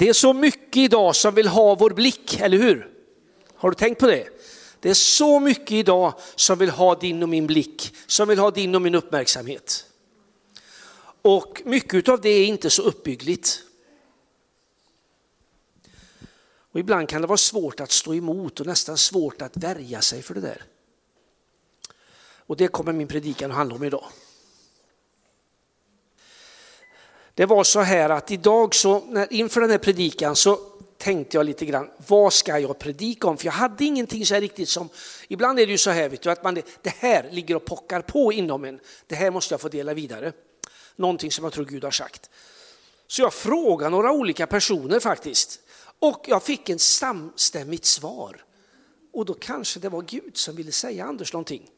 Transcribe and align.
Det 0.00 0.08
är 0.08 0.12
så 0.12 0.32
mycket 0.32 0.76
idag 0.76 1.16
som 1.16 1.34
vill 1.34 1.48
ha 1.48 1.74
vår 1.74 1.90
blick, 1.90 2.40
eller 2.40 2.58
hur? 2.58 2.90
Har 3.54 3.70
du 3.70 3.74
tänkt 3.74 3.98
på 3.98 4.06
det? 4.06 4.28
Det 4.80 4.90
är 4.90 4.94
så 4.94 5.40
mycket 5.40 5.72
idag 5.72 6.14
som 6.34 6.58
vill 6.58 6.70
ha 6.70 6.94
din 6.94 7.22
och 7.22 7.28
min 7.28 7.46
blick, 7.46 7.94
som 8.06 8.28
vill 8.28 8.38
ha 8.38 8.50
din 8.50 8.74
och 8.74 8.82
min 8.82 8.94
uppmärksamhet. 8.94 9.86
Och 11.22 11.62
mycket 11.64 12.08
av 12.08 12.20
det 12.20 12.28
är 12.28 12.46
inte 12.46 12.70
så 12.70 12.82
uppbyggligt. 12.82 13.62
Och 16.72 16.80
ibland 16.80 17.08
kan 17.08 17.20
det 17.20 17.26
vara 17.26 17.36
svårt 17.36 17.80
att 17.80 17.90
stå 17.90 18.14
emot 18.14 18.60
och 18.60 18.66
nästan 18.66 18.98
svårt 18.98 19.42
att 19.42 19.56
värja 19.56 20.00
sig 20.00 20.22
för 20.22 20.34
det 20.34 20.40
där. 20.40 20.64
Och 22.46 22.56
det 22.56 22.68
kommer 22.68 22.92
min 22.92 23.08
predikan 23.08 23.50
att 23.50 23.56
handla 23.56 23.74
om 23.74 23.84
idag. 23.84 24.04
Det 27.40 27.46
var 27.46 27.64
så 27.64 27.80
här 27.80 28.10
att 28.10 28.30
idag 28.30 28.74
så, 28.74 29.04
när, 29.04 29.32
inför 29.32 29.60
den 29.60 29.70
här 29.70 29.78
predikan 29.78 30.36
så 30.36 30.56
tänkte 30.98 31.36
jag 31.36 31.46
lite 31.46 31.66
grann, 31.66 31.90
vad 32.06 32.32
ska 32.32 32.58
jag 32.58 32.78
predika 32.78 33.28
om? 33.28 33.36
För 33.36 33.44
jag 33.44 33.52
hade 33.52 33.84
ingenting 33.84 34.26
så 34.26 34.34
här 34.34 34.40
riktigt 34.40 34.68
som, 34.68 34.88
ibland 35.28 35.60
är 35.60 35.66
det 35.66 35.72
ju 35.72 35.78
så 35.78 35.90
här 35.90 36.08
vet 36.08 36.22
du, 36.22 36.30
att 36.30 36.44
man, 36.44 36.54
det 36.54 36.94
här 36.98 37.28
ligger 37.30 37.54
och 37.54 37.64
pockar 37.64 38.00
på 38.00 38.32
inom 38.32 38.64
en, 38.64 38.80
det 39.06 39.14
här 39.14 39.30
måste 39.30 39.54
jag 39.54 39.60
få 39.60 39.68
dela 39.68 39.94
vidare. 39.94 40.32
Någonting 40.96 41.30
som 41.30 41.44
jag 41.44 41.52
tror 41.52 41.64
Gud 41.64 41.84
har 41.84 41.90
sagt. 41.90 42.30
Så 43.06 43.22
jag 43.22 43.34
frågade 43.34 43.90
några 43.90 44.12
olika 44.12 44.46
personer 44.46 45.00
faktiskt 45.00 45.60
och 45.98 46.24
jag 46.28 46.42
fick 46.42 46.68
en 46.68 46.78
samstämmigt 46.78 47.84
svar. 47.84 48.44
Och 49.12 49.24
då 49.24 49.34
kanske 49.34 49.80
det 49.80 49.88
var 49.88 50.02
Gud 50.02 50.36
som 50.36 50.56
ville 50.56 50.72
säga 50.72 51.04
Anders 51.04 51.32
någonting. 51.32 51.70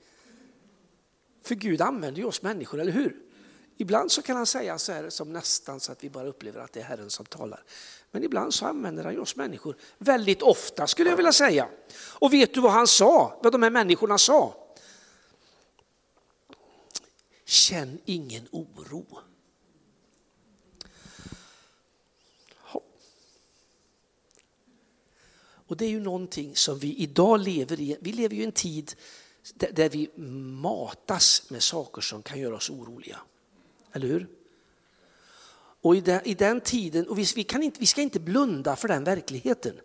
För 1.44 1.54
Gud 1.54 1.80
använder 1.80 2.20
ju 2.20 2.26
oss 2.26 2.42
människor, 2.42 2.80
eller 2.80 2.92
hur? 2.92 3.31
Ibland 3.76 4.12
så 4.12 4.22
kan 4.22 4.36
han 4.36 4.46
säga 4.46 4.78
så 4.78 4.92
här 4.92 5.10
som 5.10 5.32
nästan 5.32 5.80
så 5.80 5.92
att 5.92 6.04
vi 6.04 6.10
bara 6.10 6.28
upplever 6.28 6.60
att 6.60 6.72
det 6.72 6.80
är 6.80 6.84
Herren 6.84 7.10
som 7.10 7.26
talar. 7.26 7.64
Men 8.10 8.24
ibland 8.24 8.54
så 8.54 8.66
använder 8.66 9.04
han 9.04 9.20
oss 9.20 9.36
människor, 9.36 9.76
väldigt 9.98 10.42
ofta 10.42 10.86
skulle 10.86 11.10
jag 11.10 11.16
vilja 11.16 11.32
säga. 11.32 11.68
Och 11.94 12.32
vet 12.32 12.54
du 12.54 12.60
vad 12.60 12.72
han 12.72 12.86
sa, 12.86 13.40
vad 13.42 13.52
de 13.52 13.62
här 13.62 13.70
människorna 13.70 14.18
sa? 14.18 14.54
Känn 17.44 17.98
ingen 18.04 18.48
oro. 18.50 19.06
Och 25.72 25.78
det 25.78 25.84
är 25.84 25.90
ju 25.90 26.00
någonting 26.00 26.56
som 26.56 26.78
vi 26.78 26.94
idag 26.94 27.40
lever 27.40 27.80
i. 27.80 27.96
Vi 28.00 28.12
lever 28.12 28.34
ju 28.34 28.42
i 28.42 28.44
en 28.44 28.52
tid 28.52 28.94
där 29.54 29.88
vi 29.88 30.10
matas 30.60 31.50
med 31.50 31.62
saker 31.62 32.02
som 32.02 32.22
kan 32.22 32.40
göra 32.40 32.56
oss 32.56 32.70
oroliga. 32.70 33.20
Eller 33.92 34.06
hur? 34.06 34.28
Och 35.82 35.96
i 35.96 36.00
den, 36.00 36.20
i 36.24 36.34
den 36.34 36.60
tiden, 36.60 37.08
och 37.08 37.18
vi, 37.18 37.26
vi, 37.36 37.44
kan 37.44 37.62
inte, 37.62 37.80
vi 37.80 37.86
ska 37.86 38.00
inte 38.00 38.20
blunda 38.20 38.76
för 38.76 38.88
den 38.88 39.04
verkligheten. 39.04 39.80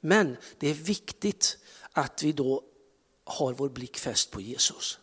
Men 0.00 0.36
det 0.58 0.68
är 0.70 0.74
viktigt 0.74 1.58
att 1.92 2.22
vi 2.22 2.32
då 2.32 2.62
har 3.24 3.52
vår 3.52 3.68
blick 3.68 3.98
fäst 3.98 4.30
på 4.30 4.40
Jesus. 4.40 4.98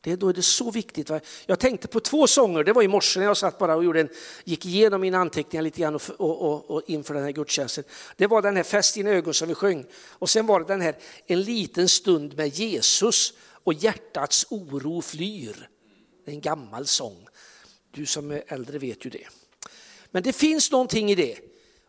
Det, 0.00 0.16
då 0.16 0.28
är 0.28 0.32
det 0.32 0.42
så 0.42 0.70
viktigt. 0.70 1.10
Jag 1.46 1.58
tänkte 1.58 1.88
på 1.88 2.00
två 2.00 2.26
sånger, 2.26 2.64
det 2.64 2.72
var 2.72 2.82
i 2.82 2.88
morse 2.88 3.20
när 3.20 3.26
jag 3.26 3.36
satt 3.36 3.58
bara 3.58 3.76
och 3.76 3.84
gjorde 3.84 4.00
en, 4.00 4.08
gick 4.44 4.66
igenom 4.66 5.00
mina 5.00 5.18
anteckningar 5.18 5.62
lite 5.62 5.80
grann 5.80 5.94
och, 5.94 6.02
och, 6.18 6.42
och, 6.42 6.70
och 6.70 6.82
inför 6.86 7.14
den 7.14 7.24
här 7.24 7.32
gudstjänsten. 7.32 7.84
Det 8.16 8.26
var 8.26 8.42
den 8.42 8.56
här 8.56 8.62
Fäst 8.62 8.94
dina 8.94 9.10
ögon 9.10 9.34
som 9.34 9.48
vi 9.48 9.54
sjöng 9.54 9.86
och 9.94 10.30
sen 10.30 10.46
var 10.46 10.60
det 10.60 10.66
den 10.66 10.80
här 10.80 10.96
En 11.26 11.42
liten 11.42 11.88
stund 11.88 12.36
med 12.36 12.48
Jesus 12.48 13.32
och 13.64 13.74
hjärtats 13.74 14.46
oro 14.50 15.02
flyr. 15.02 15.68
Det 16.28 16.32
är 16.32 16.34
en 16.34 16.40
gammal 16.40 16.86
sång. 16.86 17.28
Du 17.90 18.06
som 18.06 18.30
är 18.30 18.44
äldre 18.46 18.78
vet 18.78 19.06
ju 19.06 19.10
det. 19.10 19.28
Men 20.10 20.22
det 20.22 20.32
finns 20.32 20.70
någonting 20.70 21.10
i 21.10 21.14
det. 21.14 21.38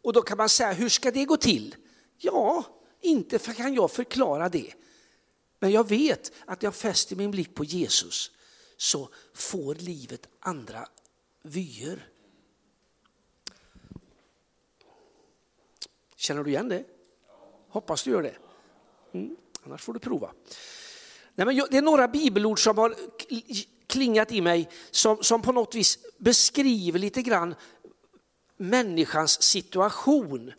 Och 0.01 0.13
då 0.13 0.21
kan 0.21 0.37
man 0.37 0.49
säga, 0.49 0.71
hur 0.71 0.89
ska 0.89 1.11
det 1.11 1.25
gå 1.25 1.37
till? 1.37 1.75
Ja, 2.17 2.63
inte 3.01 3.39
kan 3.39 3.73
jag 3.73 3.91
förklara 3.91 4.49
det. 4.49 4.73
Men 5.59 5.71
jag 5.71 5.89
vet 5.89 6.31
att 6.45 6.63
jag 6.63 6.75
fäster 6.75 7.15
min 7.15 7.31
blick 7.31 7.55
på 7.55 7.63
Jesus 7.63 8.31
så 8.77 9.09
får 9.33 9.75
livet 9.75 10.27
andra 10.39 10.87
vyer. 11.41 12.09
Känner 16.15 16.43
du 16.43 16.49
igen 16.49 16.69
det? 16.69 16.83
Hoppas 17.69 18.03
du 18.03 18.11
gör 18.11 18.23
det. 18.23 18.35
Mm, 19.13 19.35
annars 19.63 19.81
får 19.81 19.93
du 19.93 19.99
prova. 19.99 20.33
Nej, 21.35 21.45
men 21.45 21.55
det 21.71 21.77
är 21.77 21.81
några 21.81 22.07
bibelord 22.07 22.63
som 22.63 22.77
har 22.77 22.95
klingat 23.89 24.31
i 24.31 24.41
mig 24.41 24.69
som, 24.91 25.23
som 25.23 25.41
på 25.41 25.51
något 25.51 25.75
vis 25.75 25.99
beskriver 26.17 26.99
lite 26.99 27.21
grann 27.21 27.55
människans 28.57 29.41
situation 29.41 30.51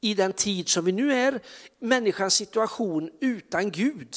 i 0.00 0.14
den 0.14 0.32
tid 0.32 0.68
som 0.68 0.84
vi 0.84 0.92
nu 0.92 1.12
är, 1.12 1.40
människans 1.78 2.34
situation 2.34 3.10
utan 3.20 3.70
Gud. 3.70 4.16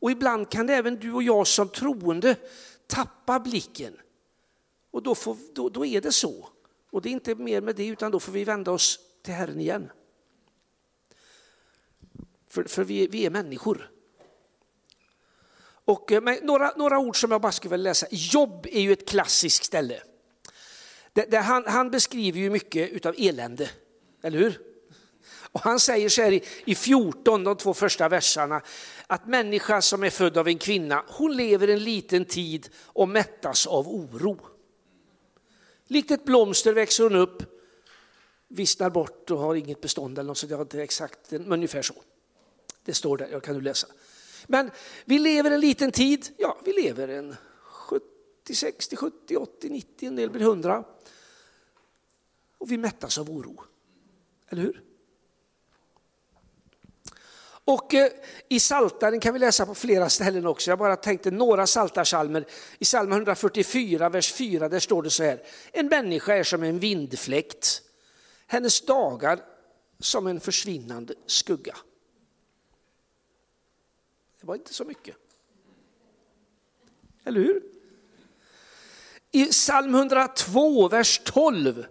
Och 0.00 0.10
ibland 0.10 0.50
kan 0.50 0.68
även 0.68 0.96
du 0.96 1.12
och 1.12 1.22
jag 1.22 1.46
som 1.46 1.68
troende 1.68 2.36
tappa 2.86 3.40
blicken. 3.40 3.96
Och 4.90 5.02
då, 5.02 5.14
får, 5.14 5.36
då, 5.54 5.68
då 5.68 5.86
är 5.86 6.00
det 6.00 6.12
så. 6.12 6.48
Och 6.90 7.02
det 7.02 7.08
är 7.08 7.12
inte 7.12 7.34
mer 7.34 7.60
med 7.60 7.76
det 7.76 7.86
utan 7.86 8.12
då 8.12 8.20
får 8.20 8.32
vi 8.32 8.44
vända 8.44 8.70
oss 8.70 9.00
till 9.22 9.34
Herren 9.34 9.60
igen. 9.60 9.90
För, 12.48 12.64
för 12.64 12.84
vi, 12.84 13.06
vi 13.06 13.26
är 13.26 13.30
människor. 13.30 13.90
Och, 15.88 16.12
eh, 16.12 16.22
några, 16.42 16.72
några 16.76 16.98
ord 16.98 17.20
som 17.20 17.30
jag 17.30 17.40
bara 17.40 17.52
skulle 17.52 17.70
vilja 17.70 17.90
läsa. 17.90 18.06
Jobb 18.10 18.66
är 18.72 18.80
ju 18.80 18.92
ett 18.92 19.08
klassiskt 19.08 19.64
ställe. 19.64 20.02
Det, 21.12 21.30
det, 21.30 21.38
han, 21.38 21.64
han, 21.66 21.90
beskriver 21.90 22.38
ju 22.38 22.50
mycket 22.50 23.06
av 23.06 23.14
elände, 23.18 23.70
eller 24.22 24.38
hur? 24.38 24.60
Och 25.52 25.60
han 25.60 25.80
säger 25.80 26.08
så 26.08 26.22
här 26.22 26.32
i, 26.32 26.44
i 26.64 26.74
14, 26.74 27.44
de 27.44 27.56
två 27.56 27.74
första 27.74 28.08
verserna, 28.08 28.62
att 29.06 29.26
människa 29.26 29.82
som 29.82 30.04
är 30.04 30.10
född 30.10 30.36
av 30.36 30.48
en 30.48 30.58
kvinna, 30.58 31.04
hon 31.08 31.36
lever 31.36 31.68
en 31.68 31.84
liten 31.84 32.24
tid 32.24 32.68
och 32.76 33.08
mättas 33.08 33.66
av 33.66 33.88
oro. 33.88 34.40
Likt 35.86 36.10
ett 36.10 36.24
blomster 36.24 36.72
växer 36.72 37.04
hon 37.04 37.16
upp, 37.16 37.42
vissnar 38.48 38.90
bort 38.90 39.30
och 39.30 39.38
har 39.38 39.54
inget 39.54 39.80
bestånd 39.80 40.18
eller 40.18 40.28
något, 40.28 40.38
så 40.38 40.46
det 40.46 40.54
är 40.54 40.60
inte 40.60 40.82
exakt, 40.82 41.30
men 41.30 41.52
ungefär 41.52 41.82
så. 41.82 41.94
Det 42.84 42.94
står 42.94 43.16
där, 43.16 43.28
jag 43.32 43.42
kan 43.42 43.54
du 43.54 43.60
läsa. 43.60 43.86
Men 44.50 44.70
vi 45.04 45.18
lever 45.18 45.50
en 45.50 45.60
liten 45.60 45.92
tid, 45.92 46.28
ja 46.36 46.58
vi 46.64 46.72
lever 46.72 47.08
en 47.08 47.36
70, 47.62 48.04
60, 48.54 48.96
70, 48.96 49.36
80, 49.36 49.68
90, 49.68 50.08
en 50.08 50.16
del 50.16 50.30
blir 50.30 50.42
100. 50.42 50.84
Och 52.58 52.70
vi 52.70 52.78
mättas 52.78 53.18
av 53.18 53.30
oro. 53.30 53.62
Eller 54.48 54.62
hur? 54.62 54.82
Och 57.64 57.94
eh, 57.94 58.10
i 58.48 58.60
Saltaren 58.60 59.20
kan 59.20 59.32
vi 59.32 59.38
läsa 59.38 59.66
på 59.66 59.74
flera 59.74 60.08
ställen 60.08 60.46
också. 60.46 60.70
Jag 60.70 60.78
bara 60.78 60.96
tänkte 60.96 61.30
några 61.30 61.66
saltarsalmer. 61.66 62.46
I 62.78 62.84
psalm 62.84 63.12
144, 63.12 64.08
vers 64.08 64.32
4, 64.32 64.68
där 64.68 64.80
står 64.80 65.02
det 65.02 65.10
så 65.10 65.22
här. 65.22 65.42
En 65.72 65.86
människa 65.86 66.34
är 66.34 66.42
som 66.42 66.62
en 66.62 66.78
vindfläkt. 66.78 67.82
Hennes 68.46 68.80
dagar 68.80 69.40
som 70.00 70.26
en 70.26 70.40
försvinnande 70.40 71.14
skugga. 71.26 71.76
Det 74.48 74.50
var 74.50 74.56
inte 74.56 74.74
så 74.74 74.84
mycket. 74.84 75.16
Eller 77.24 77.40
hur? 77.40 77.62
I 79.30 79.44
psalm 79.44 79.94
102, 79.94 80.88
vers 80.88 81.20
12 81.24 81.86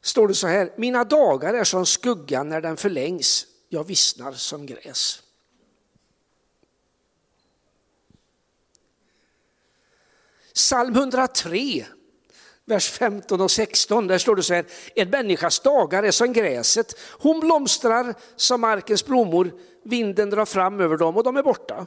står 0.00 0.28
det 0.28 0.34
så 0.34 0.46
här. 0.46 0.74
Mina 0.76 1.04
dagar 1.04 1.54
är 1.54 1.64
som 1.64 1.86
skuggan 1.86 2.48
när 2.48 2.60
den 2.60 2.76
förlängs. 2.76 3.46
Jag 3.68 3.84
vissnar 3.84 4.32
som 4.32 4.66
gräs. 4.66 5.22
Psalm 10.54 10.96
103, 10.96 11.86
vers 12.64 12.90
15 12.90 13.40
och 13.40 13.50
16, 13.50 14.06
där 14.06 14.18
står 14.18 14.36
det 14.36 14.42
så 14.42 14.54
här. 14.54 14.64
En 14.94 15.10
människas 15.10 15.60
dagar 15.60 16.02
är 16.02 16.10
som 16.10 16.32
gräset. 16.32 16.98
Hon 17.10 17.40
blomstrar 17.40 18.14
som 18.36 18.60
markens 18.60 19.06
blommor. 19.06 19.52
Vinden 19.82 20.30
drar 20.30 20.44
fram 20.44 20.80
över 20.80 20.96
dem 20.96 21.16
och 21.16 21.24
de 21.24 21.36
är 21.36 21.42
borta. 21.42 21.86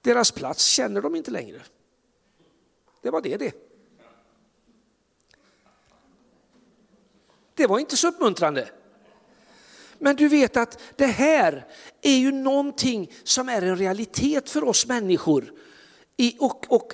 Deras 0.00 0.30
plats 0.30 0.64
känner 0.64 1.00
de 1.00 1.16
inte 1.16 1.30
längre. 1.30 1.60
Det 3.02 3.10
var 3.10 3.20
det 3.20 3.36
det. 3.36 3.54
Det 7.54 7.66
var 7.66 7.78
inte 7.78 7.96
så 7.96 8.08
uppmuntrande. 8.08 8.68
Men 9.98 10.16
du 10.16 10.28
vet 10.28 10.56
att 10.56 10.82
det 10.96 11.06
här 11.06 11.66
är 12.02 12.16
ju 12.16 12.32
någonting 12.32 13.12
som 13.24 13.48
är 13.48 13.62
en 13.62 13.76
realitet 13.76 14.50
för 14.50 14.64
oss 14.64 14.86
människor. 14.86 15.52
och, 16.38 16.72
och 16.72 16.92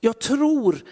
jag 0.00 0.18
tror 0.18 0.82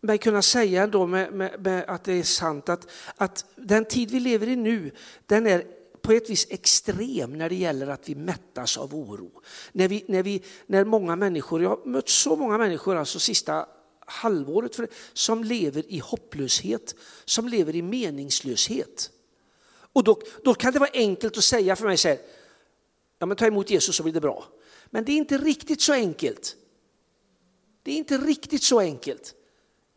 mig 0.00 0.18
kunna 0.18 0.42
säga 0.42 0.82
ändå 0.82 1.06
med, 1.06 1.32
med, 1.32 1.64
med, 1.64 1.84
att 1.88 2.04
det 2.04 2.12
är 2.12 2.22
sant 2.22 2.68
att, 2.68 2.90
att 3.16 3.44
den 3.56 3.84
tid 3.84 4.10
vi 4.10 4.20
lever 4.20 4.48
i 4.48 4.56
nu, 4.56 4.90
den 5.26 5.46
är 5.46 5.64
på 6.02 6.12
ett 6.12 6.30
vis 6.30 6.46
extrem 6.50 7.38
när 7.38 7.48
det 7.48 7.54
gäller 7.54 7.86
att 7.86 8.08
vi 8.08 8.14
mättas 8.14 8.76
av 8.76 8.94
oro. 8.94 9.42
När, 9.72 9.88
vi, 9.88 10.04
när, 10.08 10.22
vi, 10.22 10.42
när 10.66 10.84
många 10.84 11.16
människor, 11.16 11.62
jag 11.62 11.68
har 11.68 11.86
mött 11.86 12.08
så 12.08 12.36
många 12.36 12.58
människor 12.58 12.96
alltså 12.96 13.18
sista 13.18 13.66
halvåret 14.06 14.76
för, 14.76 14.88
som 15.12 15.44
lever 15.44 15.92
i 15.92 15.98
hopplöshet, 15.98 16.94
som 17.24 17.48
lever 17.48 17.76
i 17.76 17.82
meningslöshet. 17.82 19.10
Och 19.92 20.04
då, 20.04 20.20
då 20.44 20.54
kan 20.54 20.72
det 20.72 20.78
vara 20.78 20.90
enkelt 20.92 21.38
att 21.38 21.44
säga 21.44 21.76
för 21.76 21.86
mig 21.86 21.96
så 21.96 22.08
här, 22.08 22.18
ja 23.18 23.26
men 23.26 23.36
ta 23.36 23.46
emot 23.46 23.70
Jesus 23.70 23.96
så 23.96 24.02
blir 24.02 24.12
det 24.12 24.20
bra. 24.20 24.48
Men 24.90 25.04
det 25.04 25.12
är 25.12 25.16
inte 25.16 25.38
riktigt 25.38 25.80
så 25.80 25.92
enkelt. 25.92 26.56
Det 27.88 27.92
är 27.92 27.98
inte 27.98 28.18
riktigt 28.18 28.62
så 28.62 28.80
enkelt. 28.80 29.34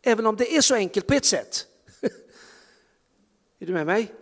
Även 0.02 0.26
om 0.26 0.36
det 0.36 0.56
är 0.56 0.60
så 0.60 0.74
enkelt 0.74 1.06
på 1.06 1.14
ett 1.14 1.24
sätt. 1.24 1.66
är 3.58 3.66
du 3.66 3.72
med 3.72 3.86
mig? 3.86 4.14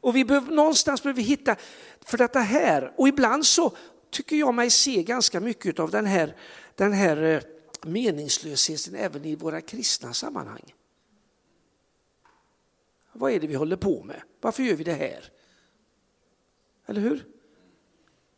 Och 0.00 0.16
vi 0.16 0.24
behöver, 0.24 0.52
någonstans 0.52 1.02
behöver 1.02 1.22
vi 1.22 1.28
hitta 1.28 1.56
för 2.00 2.18
detta 2.18 2.38
här. 2.38 2.92
Och 2.96 3.08
ibland 3.08 3.46
så 3.46 3.76
tycker 4.10 4.36
jag 4.36 4.54
mig 4.54 4.70
se 4.70 5.02
ganska 5.02 5.40
mycket 5.40 5.78
av 5.78 5.90
den 5.90 6.06
här, 6.06 6.36
den 6.74 6.92
här 6.92 7.22
eh, 7.22 7.42
meningslösheten 7.82 8.94
även 8.94 9.24
i 9.24 9.36
våra 9.36 9.60
kristna 9.60 10.14
sammanhang. 10.14 10.74
Vad 13.12 13.32
är 13.32 13.40
det 13.40 13.46
vi 13.46 13.54
håller 13.54 13.76
på 13.76 14.02
med? 14.02 14.22
Varför 14.40 14.62
gör 14.62 14.74
vi 14.74 14.84
det 14.84 14.92
här? 14.92 15.32
Eller 16.86 17.00
hur? 17.00 17.26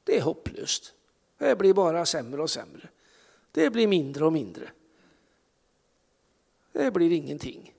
Det 0.05 0.17
är 0.17 0.23
hopplöst. 0.23 0.95
Det 1.39 1.59
blir 1.59 1.75
bara 1.75 2.07
sämre 2.07 2.43
och 2.43 2.51
sämre. 2.51 2.89
Det 3.53 3.71
blir 3.71 3.87
mindre 3.87 4.25
och 4.25 4.33
mindre. 4.33 4.71
Det 6.73 6.91
blir 6.91 7.13
ingenting. 7.13 7.75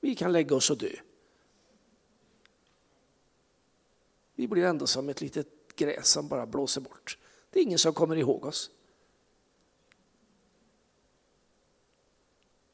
Vi 0.00 0.14
kan 0.14 0.32
lägga 0.32 0.56
oss 0.56 0.70
och 0.70 0.78
dö. 0.78 0.92
Vi 4.34 4.48
blir 4.48 4.64
ändå 4.64 4.86
som 4.86 5.08
ett 5.08 5.20
litet 5.20 5.76
gräs 5.76 6.08
som 6.08 6.28
bara 6.28 6.46
blåser 6.46 6.80
bort. 6.80 7.18
Det 7.50 7.58
är 7.58 7.62
ingen 7.62 7.78
som 7.78 7.94
kommer 7.94 8.16
ihåg 8.16 8.44
oss. 8.44 8.70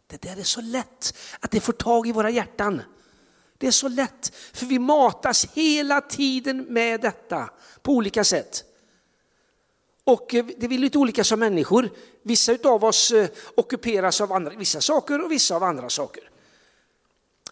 Det 0.07 0.23
där 0.23 0.37
är 0.37 0.43
så 0.43 0.61
lätt 0.61 1.17
att 1.41 1.51
det 1.51 1.61
får 1.61 1.73
tag 1.73 2.07
i 2.07 2.13
våra 2.13 2.31
hjärtan. 2.31 2.83
Det 3.59 3.67
är 3.67 3.71
så 3.71 3.89
lätt, 3.89 4.35
för 4.35 4.67
vi 4.67 4.79
matas 4.79 5.47
hela 5.53 6.01
tiden 6.01 6.65
med 6.65 7.01
detta 7.01 7.51
på 7.83 7.93
olika 7.93 8.25
sätt. 8.25 8.65
Och 10.05 10.35
eh, 10.35 10.47
det 10.59 10.67
är 10.67 10.79
lite 10.79 10.99
olika 10.99 11.25
som 11.25 11.41
människor. 11.41 11.91
Vissa 12.23 12.57
av 12.65 12.85
oss 12.85 13.11
eh, 13.11 13.29
ockuperas 13.55 14.21
av 14.21 14.33
andra, 14.33 14.51
vissa 14.51 14.81
saker 14.81 15.25
och 15.25 15.33
vissa 15.33 15.57
av 15.57 15.63
andra 15.63 15.91
saker. 15.91 16.31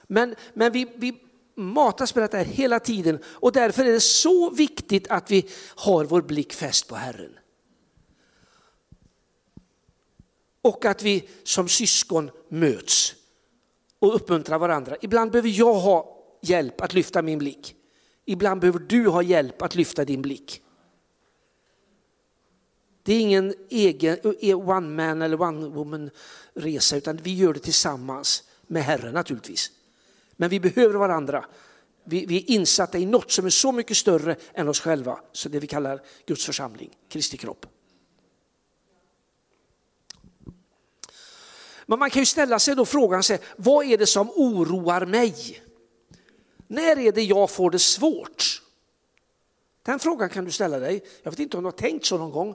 Men, 0.06 0.34
men 0.54 0.72
vi, 0.72 0.92
vi 0.96 1.20
matas 1.54 2.14
med 2.14 2.24
detta 2.24 2.38
hela 2.38 2.80
tiden 2.80 3.18
och 3.24 3.52
därför 3.52 3.84
är 3.84 3.92
det 3.92 4.00
så 4.00 4.50
viktigt 4.50 5.08
att 5.08 5.30
vi 5.30 5.48
har 5.74 6.04
vår 6.04 6.22
blick 6.22 6.52
fäst 6.52 6.88
på 6.88 6.94
Herren. 6.94 7.38
Och 10.62 10.84
att 10.84 11.02
vi 11.02 11.28
som 11.44 11.68
syskon 11.68 12.30
möts 12.48 13.14
och 13.98 14.14
uppmuntrar 14.14 14.58
varandra. 14.58 14.96
Ibland 15.00 15.30
behöver 15.30 15.48
jag 15.48 15.74
ha 15.74 16.18
hjälp 16.42 16.80
att 16.80 16.94
lyfta 16.94 17.22
min 17.22 17.38
blick. 17.38 17.74
Ibland 18.24 18.60
behöver 18.60 18.78
du 18.78 19.08
ha 19.08 19.22
hjälp 19.22 19.62
att 19.62 19.74
lyfta 19.74 20.04
din 20.04 20.22
blick. 20.22 20.62
Det 23.02 23.12
är 23.12 23.20
ingen 23.20 23.54
egen 23.68 24.18
eh, 24.24 24.50
eh, 24.50 24.68
one 24.68 24.88
man 24.88 25.22
eller 25.22 25.40
one 25.40 25.68
woman 25.68 26.10
resa 26.54 26.96
utan 26.96 27.16
vi 27.16 27.34
gör 27.34 27.54
det 27.54 27.60
tillsammans 27.60 28.44
med 28.66 28.84
Herren 28.84 29.14
naturligtvis. 29.14 29.70
Men 30.32 30.50
vi 30.50 30.60
behöver 30.60 30.94
varandra. 30.94 31.44
Vi, 32.04 32.26
vi, 32.26 32.36
är 32.36 32.50
insatta 32.50 32.98
i 32.98 33.06
något 33.06 33.30
som 33.30 33.46
är 33.46 33.50
så 33.50 33.72
mycket 33.72 33.96
större 33.96 34.36
än 34.54 34.68
oss 34.68 34.80
själva, 34.80 35.20
så 35.32 35.48
det 35.48 35.58
vi 35.58 35.66
kallar 35.66 36.02
Guds 36.26 36.46
församling, 36.46 36.90
Kristi 37.08 37.36
kropp. 37.36 37.66
Men 41.86 41.98
man 41.98 42.10
kan 42.10 42.22
ju 42.22 42.26
ställa 42.26 42.58
sig 42.58 42.74
då 42.74 42.84
frågan, 42.84 43.22
vad 43.56 43.86
är 43.86 43.98
det 43.98 44.06
som 44.06 44.30
oroar 44.30 45.06
mig? 45.06 45.62
När 46.66 46.98
är 46.98 47.12
det 47.12 47.22
jag 47.22 47.50
får 47.50 47.70
det 47.70 47.78
svårt? 47.78 48.62
Den 49.82 49.98
frågan 49.98 50.28
kan 50.28 50.44
du 50.44 50.50
ställa 50.50 50.78
dig. 50.78 51.04
Jag 51.22 51.30
vet 51.30 51.40
inte 51.40 51.56
om 51.56 51.62
du 51.62 51.66
har 51.66 51.72
tänkt 51.72 52.06
så 52.06 52.18
någon 52.18 52.30
gång. 52.30 52.54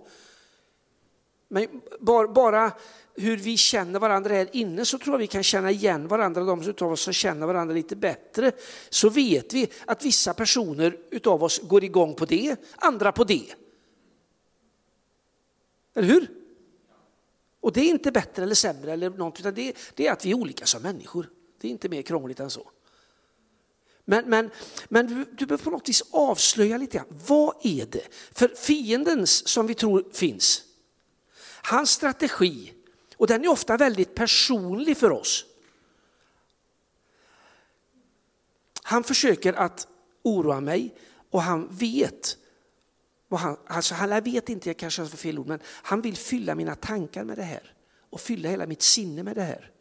Men 1.48 1.82
bara 2.30 2.72
hur 3.16 3.38
vi 3.38 3.58
känner 3.58 4.00
varandra 4.00 4.34
här 4.34 4.50
inne 4.52 4.86
så 4.86 4.98
tror 4.98 5.14
jag 5.14 5.20
vi 5.20 5.28
kan 5.28 5.44
känna 5.44 5.72
igen 5.72 6.08
varandra, 6.08 6.44
de 6.44 6.74
av 6.82 6.92
oss 6.92 7.02
som 7.02 7.14
känner 7.14 7.48
varandra 7.48 7.76
lite 7.76 7.96
bättre. 7.96 8.52
Så 8.90 9.10
vet 9.10 9.54
vi 9.54 9.68
att 9.86 10.06
vissa 10.06 10.34
personer 10.34 10.98
utav 11.10 11.44
oss 11.44 11.62
går 11.64 11.84
igång 11.84 12.14
på 12.14 12.26
det, 12.26 12.56
andra 12.76 13.12
på 13.12 13.24
det. 13.24 13.56
Eller 15.96 16.08
hur? 16.08 16.28
Och 17.60 17.74
det 17.74 17.82
är 17.82 17.90
inte 17.90 18.12
bättre 18.12 18.44
eller 18.44 18.56
sämre 18.56 18.94
eller 18.94 19.10
något, 19.10 19.40
utan 19.40 19.54
det, 19.54 19.78
det 19.96 20.08
är 20.08 20.12
att 20.12 20.26
vi 20.26 20.32
är 20.32 20.36
olika 20.36 20.66
som 20.66 20.82
människor. 20.82 21.30
Det 21.62 21.68
är 21.68 21.72
inte 21.72 21.90
mer 21.90 22.02
krångligt 22.02 22.40
än 22.40 22.50
så. 22.50 22.72
Men, 24.06 24.30
men, 24.30 24.50
men 24.90 25.08
du, 25.08 25.26
du 25.38 25.46
behöver 25.46 25.64
på 25.64 25.70
något 25.70 25.90
vis 25.90 26.04
avslöja 26.12 26.78
lite 26.78 26.98
grann. 26.98 27.20
Vad 27.28 27.56
är 27.64 27.86
det? 27.86 28.08
För 28.32 28.48
fiendens 28.48 29.48
som 29.48 29.68
vi 29.68 29.74
tror 29.74 30.06
finns, 30.14 30.64
hans 31.68 31.92
strategi, 31.92 32.74
och 33.18 33.28
den 33.28 33.44
är 33.44 33.48
ofta 33.48 33.78
väldigt 33.78 34.16
personlig 34.16 34.98
för 34.98 35.12
oss. 35.12 35.46
Han 38.84 39.04
försöker 39.04 39.54
att 39.54 39.88
oroa 40.24 40.60
mig 40.60 40.96
och 41.32 41.42
han 41.42 41.68
vet 41.72 42.38
vad 43.28 43.40
han, 43.40 43.58
alltså 43.68 43.96
han 43.96 44.24
vet 44.24 44.50
inte, 44.50 44.70
jag 44.70 44.78
kanske 44.78 45.02
har 45.02 45.10
fel 45.10 45.40
ord, 45.40 45.48
men 45.48 45.60
han 45.66 46.02
vill 46.02 46.18
fylla 46.18 46.56
mina 46.56 46.76
tankar 46.76 47.24
med 47.24 47.38
det 47.38 47.44
här 47.44 47.74
och 48.10 48.22
fylla 48.22 48.50
hela 48.50 48.66
mitt 48.66 48.82
sinne 48.82 49.24
med 49.24 49.36
det 49.36 49.44
här. 49.44 49.72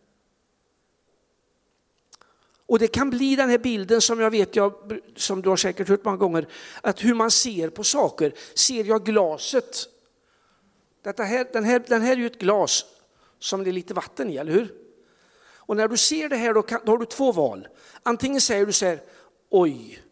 Och 2.67 2.79
det 2.79 2.89
kan 2.89 3.11
bli 3.11 3.37
den 3.37 3.51
här 3.51 3.59
bilden 3.59 4.01
som 4.01 4.21
jag 4.21 4.31
vet, 4.31 4.57
jag, 4.57 5.01
som 5.17 5.43
du 5.43 5.49
har 5.49 5.57
säkert 5.57 5.89
hört 5.89 6.05
många 6.05 6.17
gånger, 6.17 6.49
att 6.81 7.05
hur 7.05 7.15
man 7.15 7.31
ser 7.31 7.71
på 7.71 7.85
saker. 7.85 8.33
Ser 8.55 8.85
jag 8.85 9.05
glaset? 9.05 9.96
Detta 11.07 11.23
här, 11.23 11.47
den, 11.53 11.65
här, 11.65 11.83
den 11.87 12.03
här 12.03 12.13
är 12.13 12.17
ju 12.17 12.27
ett 12.27 12.39
glas 12.39 12.85
som 13.39 13.65
det 13.65 13.71
är 13.71 13.73
lite 13.73 13.95
vatten 13.95 14.31
i, 14.31 14.37
eller 14.37 14.53
hur? 14.53 14.75
Och 15.57 15.77
när 15.77 15.89
du 15.89 15.97
ser 15.97 16.29
det 16.29 16.37
här 16.37 16.55
då, 16.55 16.63
kan, 16.63 16.81
då 16.85 16.93
har 16.93 16.99
du 16.99 17.05
två 17.05 17.33
val. 17.33 17.69
Antingen 18.03 18.41
säger 18.41 18.67
du 18.67 18.73
så 18.73 18.87
här, 18.87 19.03
oj, 19.51 20.03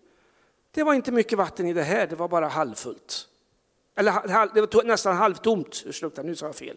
det 0.71 0.83
var 0.83 0.95
inte 0.95 1.13
mycket 1.13 1.39
vatten 1.39 1.67
i 1.67 1.73
det 1.73 1.83
här, 1.83 2.07
det 2.07 2.17
var 2.17 2.29
bara 2.29 2.49
halvfullt. 2.49 3.29
Eller 3.97 4.13
det 4.55 4.61
var 4.61 4.85
nästan 4.85 5.17
halvtomt, 5.17 5.83
ursäkta 5.87 6.23
nu 6.23 6.37
sa 6.37 6.47
jag 6.47 6.57
fel. 6.57 6.77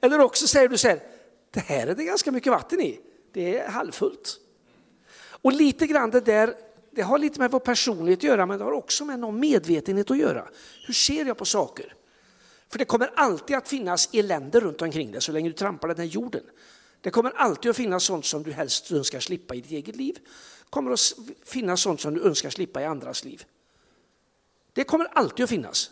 Eller 0.00 0.20
också 0.20 0.46
säger 0.46 0.68
du 0.68 0.78
så 0.78 0.88
här, 0.88 1.00
det 1.50 1.60
här 1.60 1.86
är 1.86 1.94
det 1.94 2.04
ganska 2.04 2.32
mycket 2.32 2.52
vatten 2.52 2.80
i, 2.80 3.00
det 3.32 3.58
är 3.58 3.68
halvfullt. 3.68 4.40
Och 5.22 5.52
lite 5.52 5.86
grann 5.86 6.10
det 6.10 6.20
där, 6.20 6.54
det 6.90 7.02
har 7.02 7.18
lite 7.18 7.40
med 7.40 7.50
vår 7.50 7.60
personlighet 7.60 8.18
att 8.18 8.24
göra, 8.24 8.46
men 8.46 8.58
det 8.58 8.64
har 8.64 8.72
också 8.72 9.04
med 9.04 9.18
någon 9.18 9.40
medvetenhet 9.40 10.10
att 10.10 10.18
göra. 10.18 10.48
Hur 10.86 10.94
ser 10.94 11.24
jag 11.24 11.36
på 11.36 11.44
saker? 11.44 11.94
För 12.70 12.78
det 12.78 12.84
kommer 12.84 13.10
alltid 13.14 13.56
att 13.56 13.68
finnas 13.68 14.08
elände 14.12 14.60
runt 14.60 14.82
omkring 14.82 15.12
dig 15.12 15.22
så 15.22 15.32
länge 15.32 15.48
du 15.48 15.54
trampar 15.54 15.88
den 15.88 15.96
här 15.96 16.04
jorden. 16.04 16.42
Det 17.00 17.10
kommer 17.10 17.30
alltid 17.30 17.70
att 17.70 17.76
finnas 17.76 18.04
sånt 18.04 18.26
som 18.26 18.42
du 18.42 18.52
helst 18.52 18.92
önskar 18.92 19.20
slippa 19.20 19.54
i 19.54 19.60
ditt 19.60 19.70
eget 19.70 19.96
liv. 19.96 20.14
Det 20.64 20.70
kommer 20.70 20.90
att 20.90 21.00
finnas 21.44 21.80
sånt 21.80 22.00
som 22.00 22.14
du 22.14 22.22
önskar 22.22 22.50
slippa 22.50 22.82
i 22.82 22.84
andras 22.84 23.24
liv. 23.24 23.44
Det 24.72 24.84
kommer 24.84 25.04
alltid 25.04 25.44
att 25.44 25.50
finnas. 25.50 25.90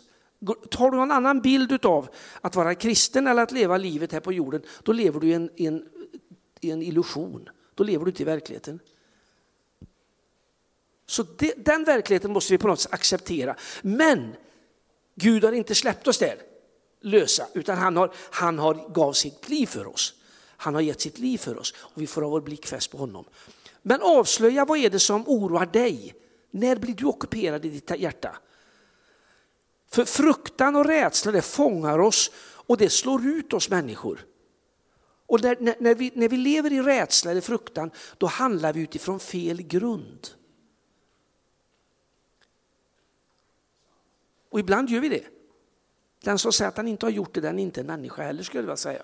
Tar 0.69 0.91
du 0.91 0.97
någon 0.97 1.11
annan 1.11 1.41
bild 1.41 1.85
av 1.85 2.09
att 2.41 2.55
vara 2.55 2.75
kristen 2.75 3.27
eller 3.27 3.43
att 3.43 3.51
leva 3.51 3.77
livet 3.77 4.11
här 4.11 4.19
på 4.19 4.33
jorden, 4.33 4.61
då 4.83 4.91
lever 4.91 5.19
du 5.19 5.27
i 5.27 5.33
en, 5.33 5.49
i 5.55 5.65
en, 5.65 5.89
i 6.59 6.71
en 6.71 6.81
illusion. 6.81 7.49
Då 7.75 7.83
lever 7.83 8.05
du 8.05 8.11
inte 8.11 8.23
i 8.23 8.25
verkligheten. 8.25 8.79
Så 11.05 11.23
det, 11.23 11.53
den 11.65 11.83
verkligheten 11.83 12.33
måste 12.33 12.53
vi 12.53 12.57
på 12.57 12.67
något 12.67 12.79
sätt 12.79 12.93
acceptera. 12.93 13.55
Men 13.81 14.35
Gud 15.15 15.43
har 15.43 15.51
inte 15.51 15.75
släppt 15.75 16.07
oss 16.07 16.17
där 16.17 16.48
lösa, 17.01 17.47
utan 17.53 17.77
han 17.77 17.97
har, 17.97 18.13
han 18.31 18.59
har 18.59 18.89
gav 18.93 19.13
sitt 19.13 19.49
liv 19.49 19.65
för 19.65 19.87
oss. 19.87 20.13
Han 20.57 20.73
har 20.73 20.81
gett 20.81 21.01
sitt 21.01 21.19
liv 21.19 21.37
för 21.37 21.57
oss 21.57 21.73
och 21.77 22.01
vi 22.01 22.07
får 22.07 22.21
ha 22.21 22.29
vår 22.29 22.41
blick 22.41 22.65
fäst 22.65 22.91
på 22.91 22.97
honom. 22.97 23.25
Men 23.81 24.01
avslöja 24.01 24.65
vad 24.65 24.77
är 24.77 24.89
det 24.89 24.99
som 24.99 25.23
oroar 25.27 25.65
dig? 25.65 26.15
När 26.51 26.75
blir 26.75 26.95
du 26.95 27.05
ockuperad 27.05 27.65
i 27.65 27.69
ditt 27.69 27.99
hjärta? 27.99 28.37
För 29.91 30.05
fruktan 30.05 30.75
och 30.75 30.85
rädsla 30.85 31.31
det 31.31 31.41
fångar 31.41 31.99
oss 31.99 32.31
och 32.37 32.77
det 32.77 32.89
slår 32.89 33.25
ut 33.25 33.53
oss 33.53 33.69
människor. 33.69 34.25
Och 35.25 35.43
när, 35.43 35.57
när, 35.59 35.75
när, 35.79 35.95
vi, 35.95 36.11
när 36.15 36.29
vi 36.29 36.37
lever 36.37 36.73
i 36.73 36.81
rädsla 36.81 37.31
eller 37.31 37.41
fruktan, 37.41 37.91
då 38.17 38.27
handlar 38.27 38.73
vi 38.73 38.81
utifrån 38.81 39.19
fel 39.19 39.61
grund. 39.61 40.27
Och 44.49 44.59
ibland 44.59 44.89
gör 44.89 44.99
vi 44.99 45.09
det. 45.09 45.38
Den 46.19 46.39
som 46.39 46.53
säger 46.53 46.69
att 46.69 46.77
han 46.77 46.87
inte 46.87 47.05
har 47.05 47.11
gjort 47.11 47.33
det, 47.33 47.41
den 47.41 47.59
är 47.59 47.63
inte 47.63 47.81
en 47.81 47.87
människa 47.87 48.23
heller 48.23 48.43
skulle 48.43 48.57
jag 48.57 48.63
vilja 48.63 48.77
säga. 48.77 49.03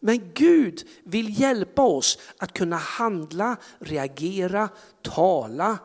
Men 0.00 0.32
Gud 0.34 0.88
vill 1.04 1.40
hjälpa 1.40 1.82
oss 1.82 2.18
att 2.38 2.52
kunna 2.52 2.76
handla, 2.76 3.56
reagera, 3.78 4.68
tala, 5.02 5.78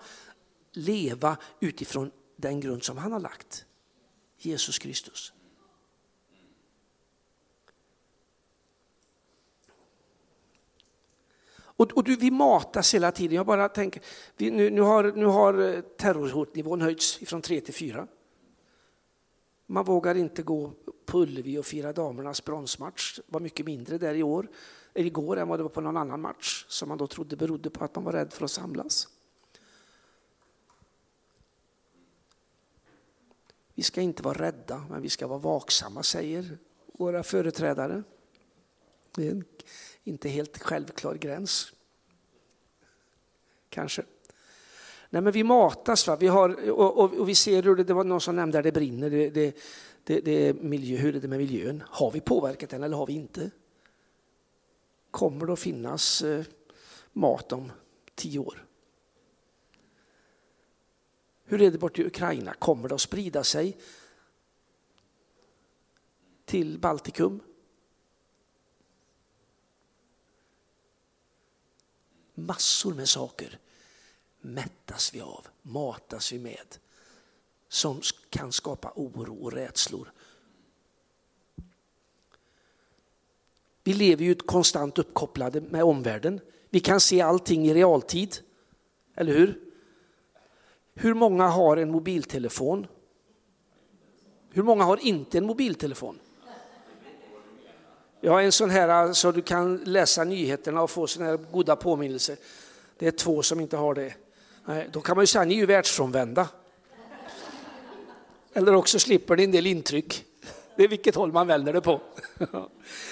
leva 0.72 1.38
utifrån 1.60 2.12
den 2.36 2.60
grund 2.60 2.84
som 2.84 2.98
han 2.98 3.12
har 3.12 3.20
lagt. 3.20 3.66
Jesus 4.38 4.80
Kristus. 4.80 5.34
Och, 11.82 11.92
och 11.92 12.04
du, 12.04 12.16
vi 12.16 12.32
matas 12.32 12.94
hela 12.94 13.12
tiden. 13.12 13.36
Jag 13.36 13.46
bara 13.46 13.70
tänker, 13.70 14.02
vi, 14.38 14.52
nu, 14.52 14.70
nu, 14.70 14.82
har, 14.82 15.04
nu 15.04 15.26
har 15.26 15.76
eh, 15.76 15.82
terrorhotnivån 15.82 16.82
höjts 16.82 17.20
från 17.26 17.42
3 17.42 17.62
till 17.62 17.74
4. 17.74 18.08
Man 19.72 19.86
vågar 19.86 20.16
inte 20.16 20.44
gå 20.44 20.74
på 21.06 21.20
Ullevi 21.20 21.58
och 21.58 21.66
fira 21.66 21.94
damernas 21.94 22.46
bronsmatch. 22.46 23.16
Det 23.16 23.24
var 23.28 23.40
mycket 23.40 23.66
mindre 23.66 23.98
där 23.98 24.16
i 24.16 24.24
år, 24.24 24.50
igår 24.94 25.38
än 25.38 25.48
vad 25.48 25.60
det 25.60 25.64
var 25.64 25.70
på 25.70 25.82
någon 25.82 25.98
annan 25.98 26.22
match 26.22 26.66
som 26.68 26.90
man 26.90 26.98
då 26.98 27.08
trodde 27.08 27.36
berodde 27.36 27.70
på 27.70 27.84
att 27.84 27.96
man 27.96 28.04
var 28.04 28.12
rädd 28.12 28.34
för 28.34 28.46
att 28.46 28.52
samlas. 28.52 29.08
Vi 33.74 33.84
ska 33.84 34.02
inte 34.02 34.24
vara 34.24 34.38
rädda, 34.38 34.86
men 34.90 35.02
vi 35.02 35.10
ska 35.10 35.28
vara 35.28 35.40
vaksamma, 35.40 36.04
säger 36.04 36.58
våra 36.86 37.24
företrädare. 37.24 38.04
Det 39.16 39.28
är 39.28 39.32
en 39.32 39.44
inte 40.04 40.30
helt 40.30 40.58
självklar 40.58 41.16
gräns. 41.16 41.74
Kanske. 43.70 44.04
Nej, 45.14 45.22
men 45.22 45.34
vi 45.34 45.44
matas. 45.44 46.08
Va? 46.08 46.16
Vi 46.16 46.28
har, 46.28 46.70
och, 46.70 46.98
och, 46.98 47.14
och 47.14 47.30
vi 47.30 47.36
ser 47.36 47.64
hur 47.64 47.76
det, 47.76 47.84
det 47.84 47.94
var 47.94 48.04
någon 48.04 48.22
som 48.22 48.36
nämnde 48.36 48.58
att 48.58 48.64
det 48.64 48.72
brinner. 48.72 49.10
Det, 49.10 49.30
det, 49.30 49.58
det, 50.04 50.20
det 50.20 50.32
är 50.32 50.54
miljö, 50.54 50.98
hur 50.98 51.16
är 51.16 51.20
det 51.20 51.28
med 51.28 51.40
miljön? 51.40 51.84
Har 51.88 52.12
vi 52.12 52.22
påverkat 52.22 52.70
den 52.70 52.84
eller 52.84 52.98
har 52.98 53.06
vi 53.06 53.14
inte? 53.14 53.52
Kommer 55.12 55.46
det 55.46 55.54
att 55.54 55.60
finnas 55.60 56.22
eh, 56.22 56.46
mat 57.14 57.52
om 57.52 57.72
tio 58.16 58.40
år? 58.40 58.66
Hur 61.44 61.62
är 61.62 61.72
det 61.72 61.78
borta 61.78 62.02
i 62.02 62.06
Ukraina? 62.06 62.54
Kommer 62.54 62.90
det 62.90 62.96
att 62.96 63.02
sprida 63.02 63.44
sig 63.44 63.78
till 66.46 66.80
Baltikum? 66.80 67.40
Massor 72.34 72.94
med 72.94 73.10
saker 73.10 73.60
mättas 74.42 75.14
vi 75.14 75.22
av, 75.22 75.48
matas 75.62 76.32
vi 76.32 76.40
med 76.40 76.78
som 77.68 78.02
kan 78.30 78.52
skapa 78.52 78.92
oro 78.96 79.44
och 79.44 79.54
rädslor. 79.54 80.12
Vi 83.84 83.94
lever 83.94 84.24
ju 84.24 84.36
konstant 84.36 85.00
uppkopplade 85.00 85.62
med 85.62 85.84
omvärlden. 85.84 86.40
Vi 86.70 86.80
kan 86.80 87.00
se 87.00 87.22
allting 87.22 87.68
i 87.68 87.74
realtid, 87.74 88.38
eller 89.16 89.34
hur? 89.34 89.60
Hur 90.94 91.14
många 91.14 91.48
har 91.48 91.78
en 91.78 91.92
mobiltelefon? 91.92 92.88
Hur 94.50 94.64
många 94.64 94.84
har 94.84 94.98
inte 94.98 95.38
en 95.38 95.46
mobiltelefon? 95.46 96.20
Jag 98.22 98.32
har 98.32 98.42
en 98.42 98.52
sån 98.52 98.70
här 98.70 99.08
eh, 99.08 99.12
så 99.12 99.32
du 99.32 99.42
kan 99.42 99.78
läsa 99.78 100.24
nyheterna 100.24 100.82
och 100.82 100.90
få 100.90 101.08
såna 101.08 101.26
här 101.26 101.38
goda 101.38 101.76
påminnelser. 101.76 102.38
Det 102.98 103.08
är 103.08 103.12
två 103.12 103.44
som 103.44 103.60
inte 103.60 103.78
har 103.78 103.94
det. 103.94 104.14
Nej, 104.66 104.90
då 104.92 105.02
kan 105.02 105.16
man 105.16 105.24
ju 105.24 105.28
säga 105.28 105.46
ni 105.46 105.54
är 105.54 105.58
ju 105.58 105.66
världsfrånvända. 105.66 106.48
Eller 108.54 108.76
också 108.76 109.00
slipper 109.00 109.36
ni 109.36 109.44
en 109.44 109.52
del 109.52 109.68
intryck. 109.68 110.26
Det 110.76 110.84
är 110.84 110.88
vilket 110.88 111.16
håll 111.16 111.32
man 111.32 111.48
vänder 111.48 111.74
det 111.74 111.82
på. 111.82 112.02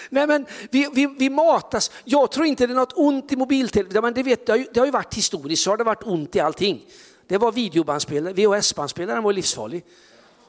Nej, 0.09 0.27
men 0.27 0.45
vi, 0.71 0.89
vi, 0.93 1.05
vi 1.19 1.29
matas. 1.29 1.91
Jag 2.03 2.31
tror 2.31 2.45
inte 2.45 2.67
det 2.67 2.73
är 2.73 2.75
något 2.75 2.93
ont 2.95 3.31
i 3.31 3.35
mobiltelefon. 3.35 4.01
Men 4.01 4.13
det, 4.13 4.23
vet, 4.23 4.45
det, 4.45 4.51
har 4.51 4.57
ju, 4.57 4.67
det 4.73 4.79
har 4.79 4.87
ju 4.87 4.91
varit 4.91 5.13
historiskt, 5.13 5.63
så 5.63 5.69
har 5.69 5.77
det 5.77 5.83
varit 5.83 6.03
ont 6.03 6.35
i 6.35 6.39
allting. 6.39 6.85
Det 7.27 7.37
var 7.37 7.51
videobandspelare, 7.51 8.33
VHS-bandspelaren 8.33 9.23
var 9.23 9.33
livsfarlig. 9.33 9.85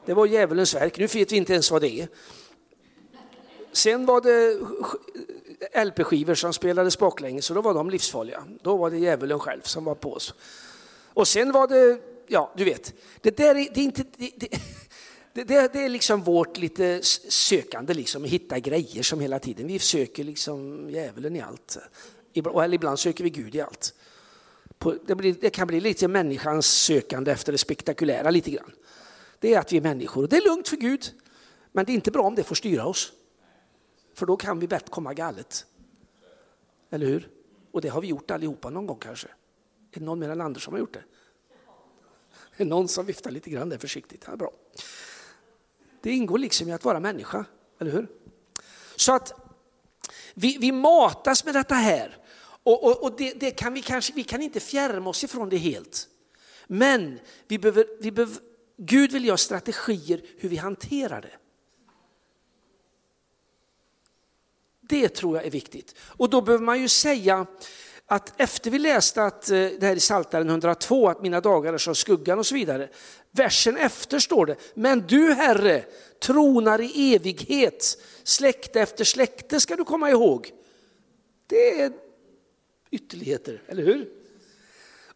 Det 0.05 0.13
var 0.13 0.25
djävulens 0.25 0.75
verk, 0.75 0.97
nu 0.97 1.07
vet 1.07 1.31
vi 1.31 1.37
inte 1.37 1.53
ens 1.53 1.71
vad 1.71 1.81
det 1.81 2.01
är. 2.01 2.07
Sen 3.71 4.05
var 4.05 4.21
det 4.21 4.59
LP-skivor 5.85 6.35
som 6.35 6.53
spelades 6.53 6.99
baklänges 6.99 7.45
så 7.45 7.53
då 7.53 7.61
var 7.61 7.73
de 7.73 7.89
livsfarliga. 7.89 8.43
Då 8.61 8.77
var 8.77 8.91
det 8.91 8.97
djävulen 8.97 9.39
själv 9.39 9.61
som 9.61 9.83
var 9.83 9.95
på 9.95 10.13
oss. 10.13 10.33
Och 11.13 11.27
sen 11.27 11.51
var 11.51 11.67
det, 11.67 11.99
ja 12.27 12.53
du 12.57 12.63
vet, 12.63 12.93
det 13.21 13.37
där 13.37 13.55
är, 13.55 13.69
det 13.73 13.79
är 13.79 13.83
inte, 13.83 14.03
det, 14.17 14.31
det, 14.37 14.47
det, 15.33 15.73
det, 15.73 15.85
är 15.85 15.89
liksom 15.89 16.23
vårt 16.23 16.57
lite 16.57 16.99
sökande, 17.29 17.93
liksom, 17.93 18.23
hitta 18.23 18.59
grejer 18.59 19.03
som 19.03 19.19
hela 19.19 19.39
tiden, 19.39 19.67
vi 19.67 19.79
söker 19.79 20.23
liksom 20.23 20.89
djävulen 20.89 21.35
i 21.35 21.41
allt. 21.41 21.77
Eller 22.33 22.73
ibland 22.73 22.99
söker 22.99 23.23
vi 23.23 23.29
Gud 23.29 23.55
i 23.55 23.61
allt. 23.61 23.93
Det, 25.05 25.15
blir, 25.15 25.35
det 25.41 25.49
kan 25.49 25.67
bli 25.67 25.79
lite 25.79 26.07
människans 26.07 26.65
sökande 26.65 27.31
efter 27.31 27.51
det 27.51 27.57
spektakulära 27.57 28.29
lite 28.31 28.51
grann. 28.51 28.71
Det 29.39 29.53
är 29.53 29.59
att 29.59 29.73
vi 29.73 29.77
är 29.77 29.81
människor. 29.81 30.27
Det 30.27 30.37
är 30.37 30.41
lugnt 30.41 30.67
för 30.67 30.77
Gud, 30.77 31.05
men 31.71 31.85
det 31.85 31.91
är 31.91 31.93
inte 31.93 32.11
bra 32.11 32.23
om 32.23 32.35
det 32.35 32.43
får 32.43 32.55
styra 32.55 32.85
oss. 32.85 33.11
För 34.13 34.25
då 34.25 34.37
kan 34.37 34.59
vi 34.59 34.67
lätt 34.67 34.89
komma 34.89 35.13
galet. 35.13 35.65
Eller 36.89 37.05
hur? 37.05 37.29
Och 37.71 37.81
det 37.81 37.89
har 37.89 38.01
vi 38.01 38.07
gjort 38.07 38.31
allihopa 38.31 38.69
någon 38.69 38.87
gång 38.87 38.99
kanske. 38.99 39.27
Är 39.91 39.99
det 39.99 40.05
någon 40.05 40.19
mer 40.19 40.29
än 40.29 40.41
Anders 40.41 40.63
som 40.63 40.73
har 40.73 40.79
gjort 40.79 40.93
det? 40.93 41.03
Är 42.57 42.65
någon 42.65 42.87
som 42.87 43.05
viftar 43.05 43.31
lite 43.31 43.49
grann 43.49 43.69
där 43.69 43.77
försiktigt? 43.77 44.23
Ja, 44.27 44.35
bra. 44.35 44.51
Det 46.01 46.11
ingår 46.11 46.37
liksom 46.37 46.69
i 46.69 46.71
att 46.71 46.85
vara 46.85 46.99
människa, 46.99 47.45
eller 47.79 47.91
hur? 47.91 48.07
Så 48.95 49.13
att 49.13 49.33
vi, 50.33 50.57
vi 50.57 50.71
matas 50.71 51.45
med 51.45 51.53
detta 51.53 51.75
här. 51.75 52.17
Och, 52.63 52.83
och, 52.83 53.03
och 53.03 53.17
det, 53.17 53.33
det, 53.33 53.51
kan 53.51 53.73
vi, 53.73 53.81
kanske, 53.81 54.13
vi 54.13 54.23
kan 54.23 54.41
inte 54.41 54.59
fjärma 54.59 55.09
oss 55.09 55.23
ifrån 55.23 55.49
det 55.49 55.57
helt. 55.57 56.07
Men 56.67 57.19
vi 57.47 57.59
behöver, 57.59 57.85
vi 57.99 58.11
behöver, 58.11 58.37
Gud 58.77 59.11
vill 59.11 59.25
göra 59.25 59.37
strategier 59.37 60.21
hur 60.37 60.49
vi 60.49 60.57
hanterar 60.57 61.21
det. 61.21 61.37
Det 64.81 65.09
tror 65.09 65.37
jag 65.37 65.45
är 65.45 65.51
viktigt. 65.51 65.95
Och 65.99 66.29
då 66.29 66.41
behöver 66.41 66.65
man 66.65 66.81
ju 66.81 66.87
säga 66.87 67.45
att 68.11 68.41
efter 68.41 68.71
vi 68.71 68.79
läste 68.79 69.23
att 69.23 69.49
eh, 69.49 69.57
det 69.79 69.81
här 69.81 69.95
i 69.95 69.99
Saltaren 69.99 70.49
102, 70.49 71.09
att 71.09 71.21
mina 71.21 71.41
dagar 71.41 71.73
är 71.73 71.77
som 71.77 71.95
skuggan 71.95 72.39
och 72.39 72.45
så 72.45 72.55
vidare. 72.55 72.89
Versen 73.31 73.77
efter 73.77 74.19
står 74.19 74.45
det, 74.45 74.55
men 74.73 75.03
du 75.07 75.33
Herre 75.33 75.83
tronar 76.19 76.81
i 76.81 77.15
evighet, 77.15 77.97
släkte 78.23 78.81
efter 78.81 79.03
släkte 79.03 79.59
ska 79.59 79.75
du 79.75 79.83
komma 79.83 80.09
ihåg. 80.09 80.51
Det 81.47 81.81
är 81.81 81.91
ytterligheter, 82.91 83.61
eller 83.67 83.83
hur? 83.83 84.09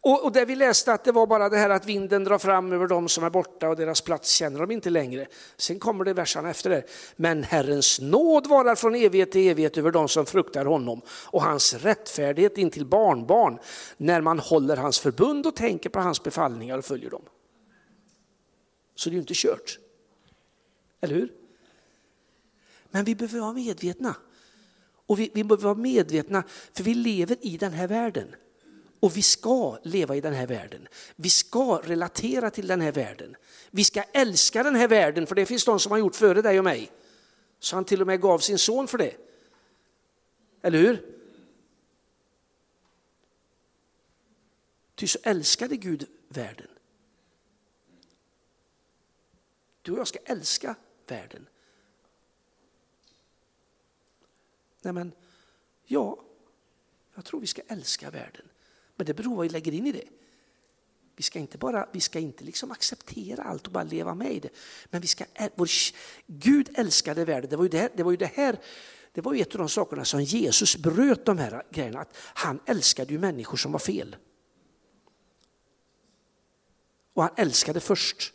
Och, 0.06 0.24
och 0.24 0.32
där 0.32 0.46
vi 0.46 0.56
läste 0.56 0.92
att 0.92 1.04
det 1.04 1.12
var 1.12 1.26
bara 1.26 1.48
det 1.48 1.56
här 1.56 1.70
att 1.70 1.86
vinden 1.86 2.24
drar 2.24 2.38
fram 2.38 2.72
över 2.72 2.86
dem 2.86 3.08
som 3.08 3.24
är 3.24 3.30
borta 3.30 3.68
och 3.68 3.76
deras 3.76 4.00
plats 4.00 4.30
känner 4.30 4.60
de 4.60 4.70
inte 4.70 4.90
längre. 4.90 5.26
Sen 5.56 5.78
kommer 5.78 6.04
det 6.04 6.12
verserna 6.12 6.50
efter 6.50 6.70
det. 6.70 6.82
Men 7.16 7.42
Herrens 7.42 8.00
nåd 8.00 8.46
varar 8.46 8.74
från 8.74 8.94
evighet 8.94 9.32
till 9.32 9.50
evighet 9.50 9.78
över 9.78 9.90
dem 9.90 10.08
som 10.08 10.26
fruktar 10.26 10.64
honom 10.64 11.00
och 11.08 11.42
hans 11.42 11.74
rättfärdighet 11.74 12.58
in 12.58 12.70
till 12.70 12.86
barnbarn 12.86 13.58
när 13.96 14.20
man 14.20 14.38
håller 14.38 14.76
hans 14.76 14.98
förbund 14.98 15.46
och 15.46 15.56
tänker 15.56 15.90
på 15.90 16.00
hans 16.00 16.22
befallningar 16.22 16.78
och 16.78 16.84
följer 16.84 17.10
dem. 17.10 17.22
Så 18.94 19.10
det 19.10 19.12
är 19.12 19.16
ju 19.16 19.20
inte 19.20 19.34
kört. 19.36 19.78
Eller 21.00 21.14
hur? 21.14 21.32
Men 22.90 23.04
vi 23.04 23.14
behöver 23.14 23.40
vara 23.40 23.52
medvetna. 23.52 24.16
Och 25.06 25.18
vi, 25.18 25.30
vi 25.34 25.44
behöver 25.44 25.64
vara 25.64 25.74
medvetna, 25.74 26.42
för 26.72 26.84
vi 26.84 26.94
lever 26.94 27.36
i 27.40 27.56
den 27.56 27.72
här 27.72 27.88
världen. 27.88 28.34
Och 29.00 29.16
vi 29.16 29.22
ska 29.22 29.78
leva 29.82 30.16
i 30.16 30.20
den 30.20 30.34
här 30.34 30.46
världen. 30.46 30.88
Vi 31.16 31.30
ska 31.30 31.80
relatera 31.84 32.50
till 32.50 32.66
den 32.66 32.80
här 32.80 32.92
världen. 32.92 33.36
Vi 33.70 33.84
ska 33.84 34.02
älska 34.02 34.62
den 34.62 34.74
här 34.74 34.88
världen, 34.88 35.26
för 35.26 35.34
det 35.34 35.46
finns 35.46 35.64
de 35.64 35.80
som 35.80 35.92
har 35.92 35.98
gjort 35.98 36.16
före 36.16 36.42
dig 36.42 36.58
och 36.58 36.64
mig. 36.64 36.92
Så 37.58 37.76
han 37.76 37.84
till 37.84 38.00
och 38.00 38.06
med 38.06 38.20
gav 38.20 38.38
sin 38.38 38.58
son 38.58 38.88
för 38.88 38.98
det. 38.98 39.16
Eller 40.62 40.78
hur? 40.78 41.16
Ty 44.94 45.06
så 45.06 45.18
älskade 45.22 45.76
Gud 45.76 46.06
världen. 46.28 46.68
Du 49.82 49.92
och 49.92 49.98
jag 49.98 50.08
ska 50.08 50.18
älska 50.24 50.74
världen. 51.06 51.46
Nej 54.82 54.92
men, 54.92 55.12
ja, 55.84 56.18
jag 57.14 57.24
tror 57.24 57.40
vi 57.40 57.46
ska 57.46 57.62
älska 57.68 58.10
världen. 58.10 58.48
Men 58.96 59.06
det 59.06 59.14
beror 59.14 59.30
på 59.30 59.36
vad 59.36 59.42
vi 59.42 59.48
lägger 59.48 59.72
in 59.72 59.86
i 59.86 59.92
det. 59.92 60.04
Vi 61.16 61.22
ska 61.22 61.38
inte 61.38 61.58
bara 61.58 61.88
vi 61.92 62.00
ska 62.00 62.18
inte 62.18 62.44
liksom 62.44 62.70
acceptera 62.70 63.42
allt 63.42 63.66
och 63.66 63.72
bara 63.72 63.84
leva 63.84 64.14
med 64.14 64.32
i 64.32 64.40
det. 64.40 64.50
Men 64.90 65.00
vi 65.00 65.06
ska, 65.06 65.24
vår, 65.54 65.68
Gud 66.26 66.68
älskade 66.78 67.24
världen. 67.24 67.50
Det 67.50 67.56
var, 67.56 67.64
ju 67.64 67.68
det, 67.68 67.90
det 67.96 68.02
var 68.02 68.10
ju 68.10 68.16
det 68.16 68.32
här 68.34 68.58
det 69.12 69.22
var 69.22 69.34
ju 69.34 69.40
ett 69.40 69.54
av 69.54 69.58
de 69.58 69.68
sakerna 69.68 70.04
som 70.04 70.22
Jesus 70.22 70.76
bröt 70.76 71.24
de 71.24 71.38
här 71.38 71.62
grejerna. 71.70 72.00
Att 72.00 72.16
han 72.16 72.60
älskade 72.66 73.12
ju 73.12 73.18
människor 73.18 73.56
som 73.56 73.72
var 73.72 73.78
fel. 73.78 74.16
Och 77.12 77.22
han 77.22 77.32
älskade 77.36 77.80
först 77.80 78.32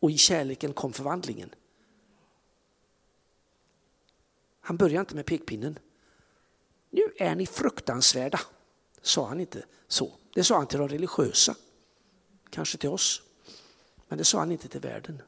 och 0.00 0.10
i 0.10 0.18
kärleken 0.18 0.72
kom 0.72 0.92
förvandlingen. 0.92 1.54
Han 4.60 4.76
började 4.76 5.00
inte 5.00 5.14
med 5.14 5.26
pekpinnen. 5.26 5.78
Nu 6.90 7.12
är 7.16 7.34
ni 7.34 7.46
fruktansvärda 7.46 8.40
sa 9.02 9.26
han 9.26 9.40
inte 9.40 9.64
så. 9.88 10.12
Det 10.34 10.44
sa 10.44 10.56
han 10.56 10.66
till 10.66 10.78
de 10.78 10.88
religiösa, 10.88 11.54
kanske 12.50 12.78
till 12.78 12.88
oss. 12.88 13.22
Men 14.08 14.18
det 14.18 14.24
sa 14.24 14.38
han 14.38 14.52
inte 14.52 14.68
till 14.68 14.80
världen. 14.80 15.22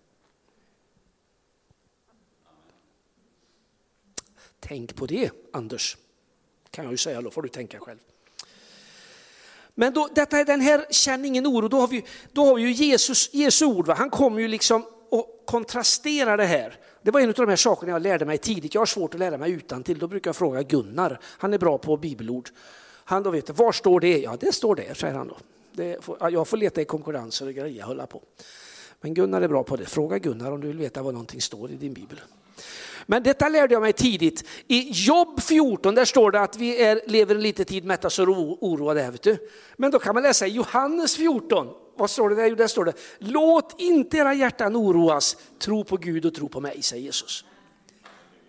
Tänk 4.61 4.97
på 4.97 5.07
det, 5.07 5.31
Anders, 5.52 5.97
kan 6.71 6.85
jag 6.85 6.93
ju 6.93 6.99
säga, 6.99 7.21
då 7.23 7.31
får 7.31 7.43
du 7.43 7.49
tänka 7.49 7.81
själv. 7.81 7.99
Men 9.75 9.95
då, 9.95 10.09
detta 10.14 10.38
är 10.38 10.45
den 10.45 10.61
här 10.61 10.87
känn 10.91 11.25
ingen 11.25 11.47
oro, 11.47 11.69
då 11.69 11.81
har 11.81 11.88
vi, 11.88 12.05
då 12.33 12.45
har 12.45 12.55
vi 12.55 12.62
ju 12.62 12.71
Jesus, 12.71 13.35
Jesu 13.35 13.64
ord, 13.64 13.87
va? 13.87 13.95
han 13.95 14.11
kommer 14.11 14.41
ju 14.41 14.49
liksom 14.49 14.87
och 15.11 15.43
kontrasterar 15.47 16.37
det 16.37 16.45
här. 16.45 16.79
Det 17.02 17.11
var 17.11 17.21
en 17.21 17.29
av 17.29 17.35
de 17.35 17.49
här 17.49 17.57
sakerna 17.57 17.93
jag 17.93 18.02
lärde 18.02 18.25
mig 18.25 18.38
tidigt. 18.38 18.75
Jag 18.75 18.81
har 18.81 18.87
svårt 18.87 19.14
att 19.14 19.21
lära 19.21 19.38
mig 19.38 19.52
utan 19.52 19.83
till. 19.83 19.99
Då 19.99 20.09
brukar 20.09 20.29
jag 20.29 20.37
fråga 20.37 20.62
Gunnar, 20.62 21.21
han 21.25 21.55
är 21.55 21.59
bra 21.59 21.79
på 21.79 21.97
bibelord. 21.97 22.50
Han 23.12 23.23
då 23.23 23.31
vet, 23.31 23.59
var 23.59 23.73
står 23.73 24.00
det? 24.00 24.19
Ja, 24.19 24.37
det 24.40 24.52
står 24.52 24.75
där, 24.75 24.95
säger 24.95 25.14
han 25.14 25.28
då. 25.28 25.37
Får, 26.00 26.31
jag 26.33 26.49
får 26.49 26.57
leta 26.57 26.81
i 26.81 26.85
konkurrenser 26.85 27.47
och 27.47 27.54
grejer, 27.54 27.83
hålla 27.83 28.07
på. 28.07 28.23
Men 29.00 29.14
Gunnar 29.14 29.42
är 29.42 29.49
bra 29.49 29.62
på 29.62 29.76
det. 29.76 29.87
Fråga 29.87 30.19
Gunnar 30.19 30.52
om 30.52 30.61
du 30.61 30.69
vill 30.69 30.78
veta 30.78 31.02
vad 31.02 31.14
någonting 31.14 31.40
står 31.40 31.71
i 31.71 31.75
din 31.75 31.92
bibel. 31.92 32.21
Men 33.07 33.23
detta 33.23 33.49
lärde 33.49 33.75
jag 33.75 33.81
mig 33.83 33.92
tidigt. 33.92 34.45
I 34.66 34.90
Jobb 34.90 35.42
14 35.42 35.95
där 35.95 36.04
står 36.04 36.31
det 36.31 36.40
att 36.40 36.57
vi 36.57 36.83
är, 36.83 37.00
lever 37.07 37.35
en 37.35 37.42
liten 37.42 37.64
tid 37.64 37.85
mättas 37.85 38.19
och 38.19 38.28
oroade. 38.28 39.11
Vet 39.11 39.23
du. 39.23 39.49
Men 39.76 39.90
då 39.90 39.99
kan 39.99 40.14
man 40.14 40.23
läsa 40.23 40.47
i 40.47 40.50
Johannes 40.50 41.16
14. 41.16 41.69
Vad 41.97 42.11
står 42.11 42.31
det 42.31 42.35
där? 42.35 42.47
Jo, 42.47 42.54
där 42.54 42.66
står 42.66 42.85
det, 42.85 42.92
låt 43.19 43.81
inte 43.81 44.16
era 44.16 44.35
hjärtan 44.35 44.76
oroas, 44.76 45.37
tro 45.59 45.85
på 45.85 45.97
Gud 45.97 46.26
och 46.26 46.35
tro 46.35 46.49
på 46.49 46.61
mig, 46.61 46.83
säger 46.83 47.02
Jesus. 47.02 47.45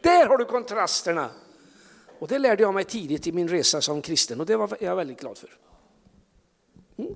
Där 0.02 0.28
har 0.28 0.38
du 0.38 0.46
kontrasterna. 0.46 1.30
Och 2.24 2.30
det 2.30 2.40
lärde 2.40 2.64
jag 2.64 2.74
mig 2.74 2.84
tidigt 2.84 3.28
i 3.28 3.32
min 3.32 3.48
resa 3.48 3.82
som 3.82 4.02
kristen 4.02 4.40
och 4.40 4.46
det 4.46 4.58
var 4.58 4.78
jag 4.80 4.96
väldigt 4.96 5.20
glad 5.20 5.38
för. 5.38 5.50
Mm. 6.98 7.16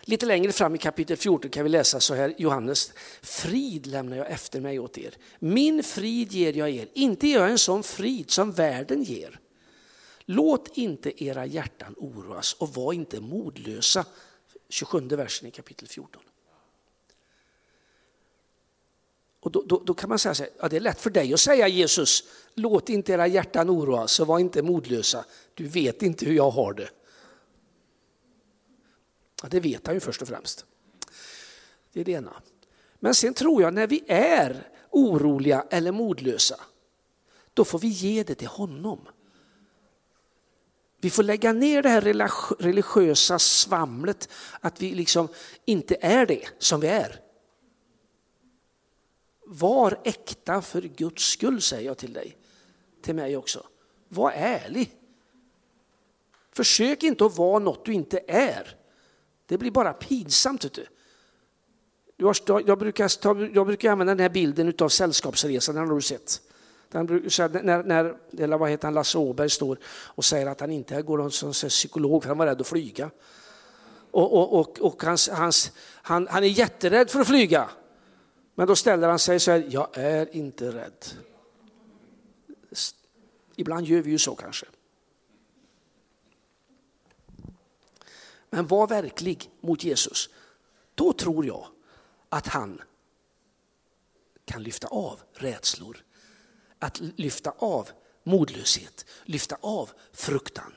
Lite 0.00 0.26
längre 0.26 0.52
fram 0.52 0.74
i 0.74 0.78
kapitel 0.78 1.16
14 1.16 1.50
kan 1.50 1.64
vi 1.64 1.68
läsa 1.68 2.00
så 2.00 2.14
här, 2.14 2.34
Johannes, 2.38 2.92
frid 3.22 3.86
lämnar 3.86 4.16
jag 4.16 4.30
efter 4.30 4.60
mig 4.60 4.78
åt 4.78 4.98
er. 4.98 5.14
Min 5.38 5.82
frid 5.82 6.32
ger 6.32 6.52
jag 6.52 6.70
er, 6.70 6.88
inte 6.92 7.28
ger 7.28 7.40
jag 7.40 7.50
en 7.50 7.58
sån 7.58 7.82
frid 7.82 8.30
som 8.30 8.52
världen 8.52 9.02
ger. 9.02 9.40
Låt 10.24 10.76
inte 10.76 11.24
era 11.24 11.46
hjärtan 11.46 11.94
oroas 11.96 12.52
och 12.52 12.74
var 12.74 12.92
inte 12.92 13.20
modlösa. 13.20 14.04
27 14.68 15.00
versen 15.00 15.48
i 15.48 15.50
kapitel 15.50 15.88
14. 15.88 16.22
Och 19.40 19.50
då, 19.50 19.62
då, 19.66 19.82
då, 19.84 19.94
kan 19.94 20.08
man 20.08 20.18
säga 20.18 20.34
så 20.34 20.42
här, 20.42 20.52
ja, 20.60 20.68
det 20.68 20.76
är 20.76 20.80
lätt 20.80 21.00
för 21.00 21.10
dig 21.10 21.34
att 21.34 21.40
säga 21.40 21.68
Jesus, 21.68 22.24
låt 22.54 22.88
inte 22.88 23.12
era 23.12 23.26
hjärtan 23.26 23.70
oroa, 23.70 24.08
så 24.08 24.24
var 24.24 24.38
inte 24.38 24.62
modlösa. 24.62 25.24
Du 25.54 25.66
vet 25.66 26.02
inte 26.02 26.26
hur 26.26 26.34
jag 26.34 26.50
har 26.50 26.72
det. 26.72 26.90
Ja, 29.42 29.48
det 29.50 29.60
vet 29.60 29.86
han 29.86 29.96
ju 29.96 30.00
först 30.00 30.22
och 30.22 30.28
främst. 30.28 30.64
Det 31.92 32.00
är 32.00 32.04
det 32.04 32.12
ena. 32.12 32.32
Men 32.98 33.14
sen 33.14 33.34
tror 33.34 33.62
jag 33.62 33.74
när 33.74 33.86
vi 33.86 34.04
är 34.06 34.68
oroliga 34.90 35.66
eller 35.70 35.92
modlösa, 35.92 36.60
då 37.54 37.64
får 37.64 37.78
vi 37.78 37.88
ge 37.88 38.22
det 38.22 38.34
till 38.34 38.48
honom. 38.48 39.08
Vi 41.00 41.10
får 41.10 41.22
lägga 41.22 41.52
ner 41.52 41.82
det 41.82 41.88
här 41.88 42.00
religiösa 42.62 43.38
svamlet, 43.38 44.28
att 44.60 44.82
vi 44.82 44.94
liksom 44.94 45.28
inte 45.64 45.96
är 46.00 46.26
det 46.26 46.48
som 46.58 46.80
vi 46.80 46.88
är. 46.88 47.20
Var 49.52 49.98
äkta 50.04 50.62
för 50.62 50.82
Guds 50.82 51.22
skull 51.24 51.62
säger 51.62 51.86
jag 51.86 51.98
till 51.98 52.12
dig, 52.12 52.36
till 53.02 53.14
mig 53.14 53.36
också. 53.36 53.66
Var 54.08 54.32
ärlig. 54.32 54.92
Försök 56.52 57.02
inte 57.02 57.24
att 57.24 57.36
vara 57.36 57.58
något 57.58 57.84
du 57.84 57.92
inte 57.92 58.20
är. 58.26 58.76
Det 59.46 59.58
blir 59.58 59.70
bara 59.70 59.92
pinsamt. 59.92 60.64
Vet 60.64 60.72
du. 60.72 60.86
Jag 62.16 62.78
brukar, 62.78 63.10
jag 63.54 63.66
brukar 63.66 63.92
använda 63.92 64.14
den 64.14 64.22
här 64.22 64.28
bilden 64.28 64.74
av 64.78 64.88
Sällskapsresan, 64.88 65.74
den 65.74 65.88
har 65.88 65.94
du 65.94 66.00
sett. 66.00 66.40
när, 67.62 67.82
när 67.82 68.16
eller 68.38 68.58
vad 68.58 68.70
heter 68.70 68.86
han, 68.86 68.94
Lasse 68.94 69.18
Åberg 69.18 69.50
står 69.50 69.78
och 69.86 70.24
säger 70.24 70.46
att 70.46 70.60
han 70.60 70.70
inte 70.70 71.02
går 71.02 71.30
som 71.30 71.52
psykolog 71.52 72.22
för 72.22 72.28
han 72.28 72.38
var 72.38 72.46
rädd 72.46 72.60
att 72.60 72.66
flyga. 72.66 73.10
Och, 74.10 74.32
och, 74.32 74.60
och, 74.60 74.80
och 74.80 75.02
hans, 75.02 75.28
hans, 75.28 75.72
han, 76.02 76.28
han 76.30 76.44
är 76.44 76.48
jätterädd 76.48 77.10
för 77.10 77.20
att 77.20 77.26
flyga. 77.26 77.70
Men 78.60 78.66
då 78.66 78.76
ställer 78.76 79.08
han 79.08 79.18
sig 79.18 79.40
så 79.40 79.50
här, 79.50 79.66
jag 79.70 79.88
är 79.92 80.36
inte 80.36 80.72
rädd. 80.72 81.04
Ibland 83.56 83.86
gör 83.86 84.00
vi 84.00 84.10
ju 84.10 84.18
så 84.18 84.34
kanske. 84.34 84.66
Men 88.50 88.66
var 88.66 88.86
verklig 88.86 89.50
mot 89.60 89.84
Jesus. 89.84 90.30
Då 90.94 91.12
tror 91.12 91.46
jag 91.46 91.66
att 92.28 92.46
han 92.46 92.82
kan 94.44 94.62
lyfta 94.62 94.88
av 94.88 95.20
rädslor. 95.32 96.04
Att 96.78 97.00
lyfta 97.00 97.54
av 97.58 97.90
modlöshet, 98.22 99.06
lyfta 99.24 99.56
av 99.60 99.90
fruktan. 100.12 100.72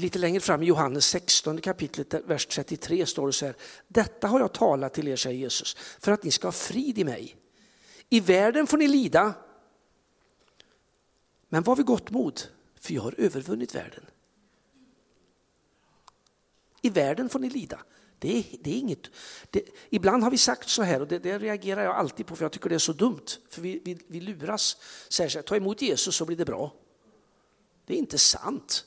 Lite 0.00 0.18
längre 0.18 0.40
fram 0.40 0.62
i 0.62 0.66
Johannes 0.66 1.06
16 1.06 1.60
kapitlet, 1.60 2.14
vers 2.14 2.46
33 2.46 3.06
står 3.06 3.26
det 3.26 3.32
så 3.32 3.46
här. 3.46 3.54
Detta 3.88 4.28
har 4.28 4.40
jag 4.40 4.52
talat 4.52 4.94
till 4.94 5.08
er, 5.08 5.16
säger 5.16 5.38
Jesus, 5.38 5.76
för 6.00 6.12
att 6.12 6.22
ni 6.22 6.30
ska 6.30 6.46
ha 6.46 6.52
frid 6.52 6.98
i 6.98 7.04
mig. 7.04 7.36
I 8.08 8.20
världen 8.20 8.66
får 8.66 8.78
ni 8.78 8.88
lida, 8.88 9.34
men 11.48 11.62
var 11.62 11.76
vid 11.76 11.86
gott 11.86 12.10
mod, 12.10 12.40
för 12.80 12.94
jag 12.94 13.02
har 13.02 13.14
övervunnit 13.18 13.74
världen. 13.74 14.04
I 16.82 16.90
världen 16.90 17.28
får 17.28 17.38
ni 17.38 17.50
lida. 17.50 17.80
Det 18.18 18.38
är, 18.38 18.44
det 18.60 18.70
är 18.70 18.78
inget, 18.78 19.10
det, 19.50 19.62
ibland 19.90 20.22
har 20.22 20.30
vi 20.30 20.38
sagt 20.38 20.68
så 20.68 20.82
här 20.82 21.00
och 21.00 21.08
det, 21.08 21.18
det, 21.18 21.38
reagerar 21.38 21.84
jag 21.84 21.96
alltid 21.96 22.26
på 22.26 22.36
för 22.36 22.44
jag 22.44 22.52
tycker 22.52 22.68
det 22.68 22.74
är 22.74 22.78
så 22.78 22.92
dumt. 22.92 23.26
För 23.50 23.62
vi, 23.62 23.80
vi, 23.84 23.98
vi 24.06 24.20
luras. 24.20 24.76
Säger 25.08 25.30
så 25.30 25.38
här, 25.38 25.42
ta 25.42 25.56
emot 25.56 25.82
Jesus 25.82 26.16
så 26.16 26.24
blir 26.24 26.36
det 26.36 26.44
bra. 26.44 26.74
Det 27.86 27.94
är 27.94 27.98
inte 27.98 28.18
sant. 28.18 28.84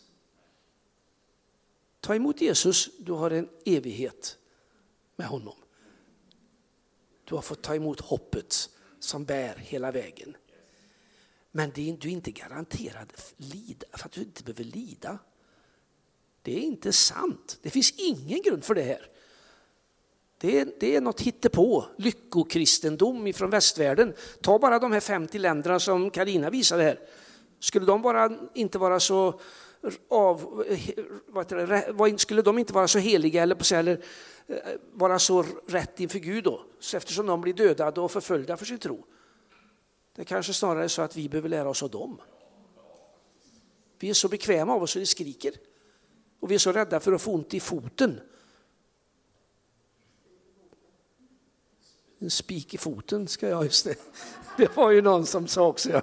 Ta 2.02 2.16
emot 2.16 2.42
Jesus, 2.42 2.90
du 3.00 3.12
har 3.12 3.32
en 3.32 3.50
evighet 3.66 4.38
med 5.16 5.28
honom. 5.28 5.56
Du 7.24 7.36
har 7.36 7.42
fått 7.42 7.62
ta 7.62 7.76
emot 7.76 8.02
hoppet 8.02 8.70
som 9.00 9.26
bär 9.26 9.56
hela 9.56 9.92
vägen. 9.92 10.38
Men 11.52 11.72
du 11.72 11.82
är 11.82 12.08
inte 12.08 12.32
garanterad 12.32 13.14
lida, 13.38 13.88
för 13.94 14.06
att 14.06 14.12
du 14.12 14.22
inte 14.22 14.44
behöver 14.44 14.64
lida. 14.64 15.20
Det 16.42 16.58
är 16.58 16.62
inte 16.62 16.94
sant. 16.94 17.60
Det 17.62 17.70
finns 17.70 17.92
ingen 17.92 18.42
grund 18.42 18.64
för 18.64 18.76
det 18.76 18.84
här. 18.84 19.08
Det 20.38 20.60
är, 20.60 20.68
det 20.80 20.96
är 20.96 21.02
något 21.02 21.22
hittepå, 21.22 21.86
lyckokristendom 21.98 23.28
ifrån 23.28 23.50
västvärlden. 23.50 24.14
Ta 24.42 24.60
bara 24.60 24.80
de 24.80 24.92
här 24.92 25.00
50 25.00 25.40
länderna 25.40 25.80
som 25.80 26.10
Karina 26.10 26.50
visade 26.50 26.84
här. 26.84 27.00
Skulle 27.60 27.86
de 27.86 28.02
bara, 28.02 28.38
inte 28.54 28.78
vara 28.78 29.00
så 29.00 29.40
av, 30.10 30.66
det, 31.98 32.20
skulle 32.20 32.42
de 32.42 32.58
inte 32.58 32.74
vara 32.74 32.88
så 32.88 33.00
heliga 33.00 33.44
eller, 33.44 33.74
eller 33.74 34.04
eh, 34.48 34.58
vara 34.94 35.20
så 35.20 35.46
rätt 35.68 36.00
inför 36.00 36.20
Gud 36.20 36.44
då? 36.44 36.66
Eftersom 36.94 37.26
de 37.26 37.42
blir 37.42 37.54
dödade 37.54 38.02
och 38.02 38.12
förföljda 38.12 38.58
för 38.58 38.66
sin 38.66 38.78
tro. 38.78 39.06
Det 40.16 40.22
är 40.22 40.26
kanske 40.26 40.54
snarare 40.54 40.84
är 40.84 40.88
så 40.88 41.02
att 41.02 41.16
vi 41.16 41.30
behöver 41.30 41.50
lära 41.50 41.70
oss 41.70 41.84
av 41.84 41.90
dem. 41.90 42.22
Vi 44.00 44.10
är 44.10 44.14
så 44.14 44.28
bekväma 44.28 44.74
av 44.74 44.84
oss 44.84 44.92
så 44.92 45.00
det 45.00 45.06
skriker. 45.06 45.54
Och 46.40 46.52
vi 46.52 46.56
är 46.56 46.60
så 46.60 46.72
rädda 46.72 47.00
för 47.00 47.14
att 47.14 47.22
få 47.22 47.34
ont 47.34 47.54
i 47.54 47.60
foten. 47.60 48.20
En 52.20 52.32
spik 52.32 52.74
i 52.74 52.78
foten 52.78 53.28
ska 53.28 53.50
jag, 53.50 53.64
just 53.64 53.86
det. 53.86 53.96
Det 54.58 54.76
var 54.78 54.92
ju 54.92 55.02
någon 55.02 55.26
som 55.26 55.48
sa 55.48 55.68
också. 55.68 56.02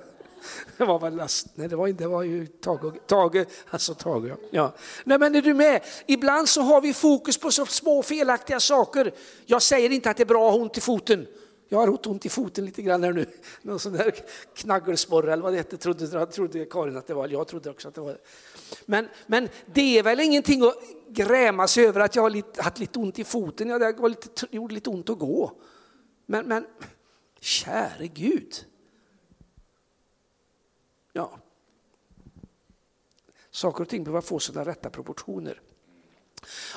Det 0.77 0.85
var 0.85 0.99
väl 0.99 1.17
last, 1.17 1.47
nej 1.55 1.69
det 1.69 1.77
var, 1.77 1.89
det 1.89 2.07
var 2.07 2.23
ju 2.23 2.47
Tage, 2.47 3.07
Tage 3.07 3.47
alltså 3.71 3.95
Tage. 3.95 4.33
Ja. 4.51 4.75
Nej 5.05 5.19
men 5.19 5.35
är 5.35 5.43
du 5.43 5.55
med? 5.55 5.83
Ibland 6.07 6.49
så 6.49 6.61
har 6.61 6.81
vi 6.81 6.95
fokus 6.95 7.39
på 7.39 7.51
så 7.51 7.67
små 7.67 8.03
felaktiga 8.03 8.61
saker. 8.61 9.13
Jag 9.47 9.63
säger 9.63 9.91
inte 9.91 10.11
att 10.11 10.17
det 10.17 10.23
är 10.23 10.27
bra 10.27 10.47
att 10.47 10.53
ha 10.53 10.61
ont 10.61 10.79
i 10.79 10.81
foten. 10.81 11.27
Jag 11.69 11.79
har 11.79 12.09
ont 12.09 12.27
i 12.27 12.29
foten 12.29 12.65
lite 12.65 12.83
grann 12.83 13.03
här 13.03 13.13
nu. 13.13 13.27
Någon 13.63 13.79
sån 13.79 13.93
där 13.93 14.15
knaggelsporre 14.55 15.33
eller 15.33 15.43
vad 15.43 15.53
det 15.53 15.57
hette, 15.57 15.77
trodde, 15.77 16.27
trodde 16.27 16.65
Karin 16.65 16.97
att 16.97 17.07
det 17.07 17.15
var. 17.15 17.29
Jag 17.29 17.49
trodde 17.49 17.71
också 17.71 17.89
att 17.89 17.95
det 17.95 18.01
var 18.01 18.13
det. 18.13 18.19
Men, 18.87 19.09
men 19.27 19.49
det 19.67 19.99
är 19.99 20.03
väl 20.03 20.21
ingenting 20.21 20.63
att 20.63 20.75
gräma 21.09 21.69
sig 21.69 21.87
över 21.87 22.01
att 22.01 22.17
jag 22.17 22.23
har 22.23 22.31
lite, 22.31 22.63
haft 22.63 22.79
lite 22.79 22.99
ont 22.99 23.19
i 23.19 23.25
foten. 23.25 23.69
Jag 23.69 23.81
det 23.81 23.93
var 23.93 24.09
lite, 24.09 24.47
gjorde 24.51 24.75
lite 24.75 24.91
ont 24.91 25.11
att 25.11 25.19
gå. 25.19 25.53
Men, 26.27 26.49
men 26.49 26.67
käre 27.41 28.07
Gud. 28.07 28.65
Ja. 31.19 31.39
Saker 33.51 33.83
och 33.83 33.89
ting 33.89 34.05
behöver 34.05 34.21
få 34.21 34.39
sina 34.39 34.65
rätta 34.65 34.91
proportioner. 34.91 35.61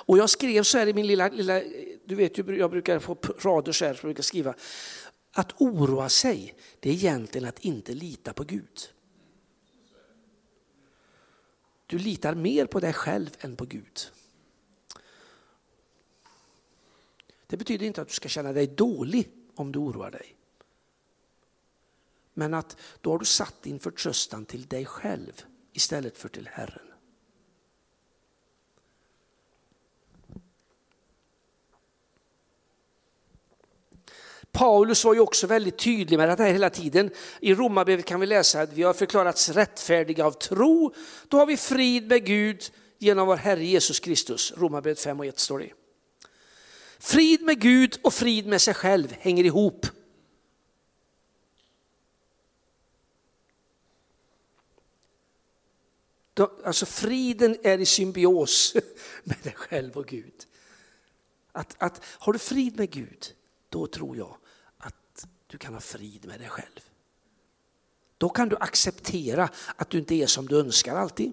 Och 0.06 0.18
jag 0.18 0.30
skrev 0.30 0.64
så 0.64 0.78
här 0.78 0.88
i 0.88 0.94
min 0.94 1.08
lilla, 1.08 1.30
lilla 1.30 1.62
du 2.06 2.16
vet 2.16 2.38
ju, 2.38 2.58
jag 2.58 2.72
brukar 2.72 3.00
få 3.00 3.18
rader 3.40 3.72
så 3.72 3.86
här, 3.86 3.94
så 3.94 3.98
jag 3.98 4.08
brukar 4.08 4.24
skriva. 4.24 4.54
Att 5.32 5.62
oroa 5.62 6.10
sig, 6.10 6.56
det 6.80 6.90
är 6.90 6.94
egentligen 6.94 7.48
att 7.48 7.60
inte 7.60 7.94
lita 7.94 8.34
på 8.34 8.44
Gud. 8.44 8.90
Du 11.86 11.98
litar 11.98 12.36
mer 12.36 12.66
på 12.66 12.80
dig 12.80 12.94
själv 12.94 13.30
än 13.40 13.56
på 13.56 13.66
Gud. 13.66 14.00
Det 17.48 17.58
betyder 17.58 17.86
inte 17.86 18.02
att 18.02 18.08
du 18.08 18.14
ska 18.14 18.30
känna 18.30 18.54
dig 18.54 18.68
dålig 18.68 19.30
om 19.56 19.72
du 19.72 19.80
oroar 19.80 20.12
dig. 20.12 20.36
Men 22.34 22.54
att 22.54 22.78
då 23.02 23.12
har 23.12 23.20
du 23.20 23.26
satt 23.26 23.62
din 23.62 23.80
förtröstan 23.80 24.46
till 24.46 24.68
dig 24.68 24.86
själv 24.86 25.42
istället 25.74 26.18
för 26.18 26.30
till 26.30 26.50
Herren. 26.52 26.92
Paulus 34.52 35.06
var 35.06 35.14
ju 35.14 35.20
också 35.20 35.48
väldigt 35.48 35.78
tydlig 35.78 36.18
med 36.18 36.30
det 36.30 36.44
här 36.44 36.54
hela 36.54 36.70
tiden. 36.70 37.10
I 37.40 37.54
Romarbrevet 37.54 38.06
kan 38.06 38.20
vi 38.20 38.26
läsa 38.26 38.62
att 38.62 38.74
vi 38.74 38.84
har 38.84 38.94
förklarats 38.94 39.50
rättfärdiga 39.50 40.26
av 40.26 40.32
tro. 40.32 40.94
Då 41.28 41.38
har 41.38 41.46
vi 41.46 41.58
frid 41.58 42.08
med 42.08 42.26
Gud 42.26 42.64
genom 42.98 43.28
vår 43.28 43.36
Herre 43.36 43.66
Jesus 43.66 44.00
Kristus. 44.00 44.54
Romarbrevet 44.58 45.00
5 45.00 45.20
och 45.20 45.26
1 45.26 45.40
står 45.40 45.60
det. 45.60 45.72
Frid 47.00 47.42
med 47.42 47.60
Gud 47.60 48.00
och 48.02 48.14
frid 48.14 48.48
med 48.48 48.62
sig 48.62 48.74
själv 48.74 49.16
hänger 49.20 49.44
ihop. 49.44 49.86
Alltså 56.64 56.86
friden 56.86 57.58
är 57.64 57.78
i 57.78 57.86
symbios 57.86 58.76
med 59.24 59.38
dig 59.44 59.54
själv 59.56 59.98
och 59.98 60.08
Gud. 60.08 60.46
Att, 61.52 61.76
att, 61.78 62.02
har 62.06 62.34
du 62.34 62.40
frid 62.40 62.78
med 62.78 62.92
Gud, 62.92 63.34
då 63.70 63.88
tror 63.88 64.18
jag 64.18 64.38
att 64.78 65.28
du 65.48 65.58
kan 65.58 65.74
ha 65.74 65.82
frid 65.82 66.26
med 66.26 66.40
dig 66.40 66.50
själv. 66.50 66.80
Då 68.18 68.30
kan 68.30 68.50
du 68.50 68.58
acceptera 68.60 69.50
att 69.76 69.90
du 69.90 69.98
inte 69.98 70.16
är 70.16 70.28
som 70.28 70.48
du 70.48 70.60
önskar 70.60 70.96
alltid. 70.96 71.32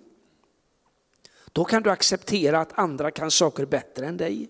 Då 1.53 1.65
kan 1.65 1.83
du 1.83 1.91
acceptera 1.91 2.61
att 2.61 2.79
andra 2.79 3.11
kan 3.11 3.31
saker 3.31 3.67
bättre 3.67 4.07
än 4.07 4.17
dig. 4.17 4.49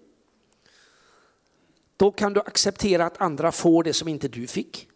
Då 1.97 2.11
kan 2.11 2.33
du 2.33 2.41
acceptera 2.41 3.07
att 3.07 3.21
andra 3.21 3.53
får 3.53 3.83
det 3.83 3.93
som 3.93 4.09
inte 4.09 4.29
du 4.29 4.47
fick. 4.47 4.89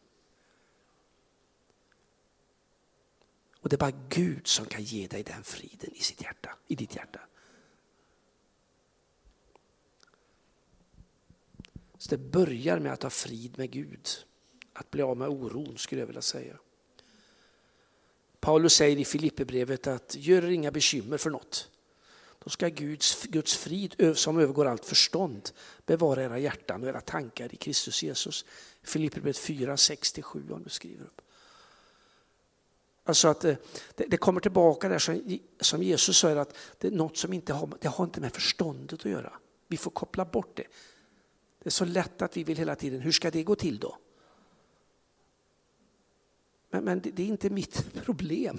Och 3.62 3.68
det 3.68 3.76
är 3.76 3.78
bara 3.78 4.00
Gud 4.08 4.46
som 4.46 4.66
kan 4.66 4.82
ge 4.82 5.06
dig 5.06 5.22
den 5.22 5.42
friden 5.42 5.90
i 5.94 6.00
sitt 6.00 6.22
hjärta, 6.22 6.56
i 6.66 6.74
ditt 6.74 6.96
hjärta. 6.96 7.20
Så 11.98 12.10
det 12.10 12.18
börjar 12.18 12.78
med 12.78 12.92
att 12.92 13.02
ha 13.02 13.10
frid 13.10 13.58
med 13.58 13.70
Gud. 13.70 14.08
Att 14.72 14.90
bli 14.90 15.02
av 15.02 15.16
med 15.16 15.28
oron 15.28 15.78
skulle 15.78 16.00
jag 16.00 16.06
vilja 16.06 16.22
säga. 16.22 16.58
Paulus 18.40 18.72
säger 18.72 18.96
i 18.96 19.04
Filipperbrevet 19.04 19.86
att 19.86 20.14
gör 20.18 20.50
inga 20.50 20.70
bekymmer 20.70 21.18
för 21.18 21.30
något. 21.30 21.70
Då 22.44 22.50
ska 22.50 22.68
Guds, 22.68 23.26
Guds 23.26 23.56
frid 23.56 24.16
som 24.16 24.38
övergår 24.38 24.66
allt 24.66 24.84
förstånd 24.84 25.50
bevara 25.86 26.22
era 26.22 26.38
hjärtan 26.38 26.82
och 26.82 26.88
era 26.88 27.00
tankar 27.00 27.54
i 27.54 27.56
Kristus 27.56 28.02
Jesus. 28.02 28.44
Filipperbrevet 28.82 29.38
4, 29.38 29.76
6-7 29.76 30.52
om 30.52 30.62
du 30.62 30.70
skriver 30.70 31.04
upp. 31.04 31.20
Alltså 33.04 33.28
att 33.28 33.44
eh, 33.44 33.54
det, 33.94 34.04
det, 34.04 34.16
kommer 34.16 34.40
tillbaka 34.40 34.88
där 34.88 34.98
som, 34.98 35.38
som 35.60 35.82
Jesus 35.82 36.18
säger 36.18 36.36
att 36.36 36.56
det 36.78 36.86
är 36.86 36.92
något 36.92 37.16
som 37.16 37.32
inte 37.32 37.52
har, 37.52 37.68
det 37.80 37.88
har 37.88 38.04
inte 38.04 38.20
med 38.20 38.34
förståndet 38.34 39.00
att 39.00 39.04
göra. 39.04 39.32
Vi 39.68 39.76
får 39.76 39.90
koppla 39.90 40.24
bort 40.24 40.56
det. 40.56 40.66
Det 41.58 41.68
är 41.68 41.70
så 41.70 41.84
lätt 41.84 42.22
att 42.22 42.36
vi 42.36 42.44
vill 42.44 42.58
hela 42.58 42.74
tiden, 42.74 43.00
hur 43.00 43.12
ska 43.12 43.30
det 43.30 43.42
gå 43.42 43.54
till 43.54 43.78
då? 43.78 43.98
Men, 46.70 46.84
men 46.84 47.00
det, 47.00 47.10
det, 47.10 47.22
är 47.22 47.26
inte 47.26 47.50
mitt 47.50 47.94
problem, 48.04 48.58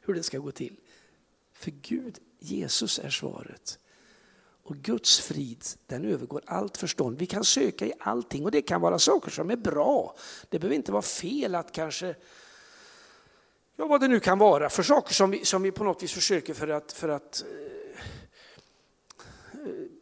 hur 0.00 0.14
det 0.14 0.22
ska 0.22 0.38
gå 0.38 0.50
till. 0.50 0.76
För 1.52 1.70
Gud, 1.70 2.18
Jesus 2.38 2.98
är 2.98 3.10
svaret. 3.10 3.78
Och 4.62 4.76
Guds 4.76 5.20
frid, 5.20 5.64
den 5.86 6.04
övergår 6.04 6.42
allt 6.46 6.76
förstånd. 6.76 7.18
Vi 7.18 7.26
kan 7.26 7.44
söka 7.44 7.86
i 7.86 7.92
allting 8.00 8.44
och 8.44 8.50
det 8.50 8.62
kan 8.62 8.80
vara 8.80 8.98
saker 8.98 9.30
som 9.30 9.50
är 9.50 9.56
bra. 9.56 10.16
Det 10.48 10.58
behöver 10.58 10.76
inte 10.76 10.92
vara 10.92 11.02
fel 11.02 11.54
att 11.54 11.72
kanske, 11.72 12.14
ja 13.76 13.86
vad 13.86 14.00
det 14.00 14.08
nu 14.08 14.20
kan 14.20 14.38
vara, 14.38 14.70
för 14.70 14.82
saker 14.82 15.14
som 15.14 15.30
vi, 15.30 15.44
som 15.44 15.62
vi 15.62 15.70
på 15.70 15.84
något 15.84 16.02
vis 16.02 16.12
försöker 16.12 16.54
för 16.54 16.68
att, 16.68 16.92
för 16.92 17.08
att 17.08 17.42
eh, 17.42 17.74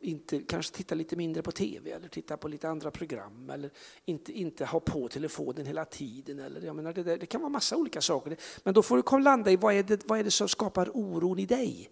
inte, 0.01 0.39
kanske 0.39 0.77
titta 0.77 0.95
lite 0.95 1.17
mindre 1.17 1.43
på 1.43 1.53
tv 1.53 1.91
eller 1.91 2.09
titta 2.09 2.37
på 2.37 2.49
lite 2.49 2.69
andra 2.69 2.91
program 2.91 3.51
eller 3.51 3.71
inte, 4.05 4.33
inte 4.33 4.65
ha 4.65 4.81
på 4.81 5.09
telefonen 5.09 5.67
hela 5.67 5.85
tiden. 5.85 6.39
Eller, 6.39 6.61
jag 6.61 6.77
menar, 6.77 6.93
det, 6.93 7.17
det 7.17 7.27
kan 7.27 7.41
vara 7.41 7.51
massa 7.51 7.77
olika 7.77 8.01
saker. 8.01 8.37
Men 8.65 8.75
då 8.75 8.83
får 8.83 8.97
du 8.97 9.19
landa 9.19 9.51
i 9.51 9.57
vad 9.57 9.75
är, 9.75 9.83
det, 9.83 10.03
vad 10.07 10.19
är 10.19 10.25
det 10.25 10.31
som 10.31 10.49
skapar 10.49 10.91
oron 10.97 11.39
i 11.39 11.47
dig? 11.47 11.91